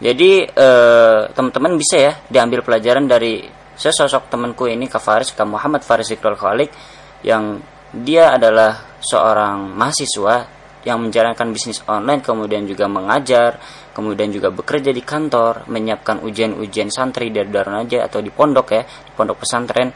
Jadi 0.00 0.48
eh, 0.48 1.20
teman-teman 1.36 1.76
bisa 1.76 2.00
ya 2.00 2.12
diambil 2.32 2.64
pelajaran 2.64 3.04
dari 3.04 3.44
sesosok 3.76 4.32
temanku 4.32 4.72
ini 4.72 4.88
Kak 4.88 5.04
Faris, 5.04 5.36
Kak 5.36 5.44
Muhammad 5.44 5.84
Faris 5.84 6.08
Iqbal 6.08 6.40
Khalik 6.40 6.72
yang 7.20 7.60
dia 7.92 8.32
adalah 8.32 8.96
seorang 9.04 9.76
mahasiswa 9.76 10.55
yang 10.86 11.02
menjalankan 11.02 11.50
bisnis 11.50 11.82
online 11.90 12.22
kemudian 12.22 12.62
juga 12.62 12.86
mengajar 12.86 13.58
kemudian 13.90 14.30
juga 14.30 14.54
bekerja 14.54 14.94
di 14.94 15.02
kantor 15.02 15.66
menyiapkan 15.66 16.22
ujian-ujian 16.22 16.94
santri 16.94 17.34
dari 17.34 17.50
aja 17.50 18.06
atau 18.06 18.22
di 18.22 18.30
pondok 18.30 18.66
ya 18.70 18.82
di 18.86 19.12
pondok 19.16 19.42
pesantren. 19.42 19.90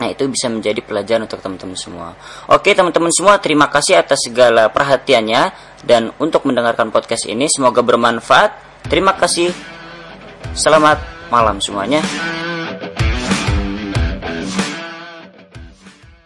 Nah 0.00 0.08
itu 0.08 0.24
bisa 0.32 0.48
menjadi 0.48 0.80
pelajaran 0.80 1.28
untuk 1.28 1.44
teman-teman 1.44 1.76
semua. 1.76 2.08
Oke 2.50 2.72
teman-teman 2.72 3.12
semua 3.12 3.36
terima 3.36 3.68
kasih 3.68 4.00
atas 4.00 4.26
segala 4.26 4.72
perhatiannya. 4.72 5.70
Dan 5.80 6.12
untuk 6.20 6.44
mendengarkan 6.44 6.92
podcast 6.92 7.24
ini 7.28 7.48
semoga 7.48 7.84
bermanfaat. 7.84 8.82
Terima 8.88 9.16
kasih. 9.16 9.52
Selamat 10.56 10.98
malam 11.30 11.62
semuanya 11.62 12.02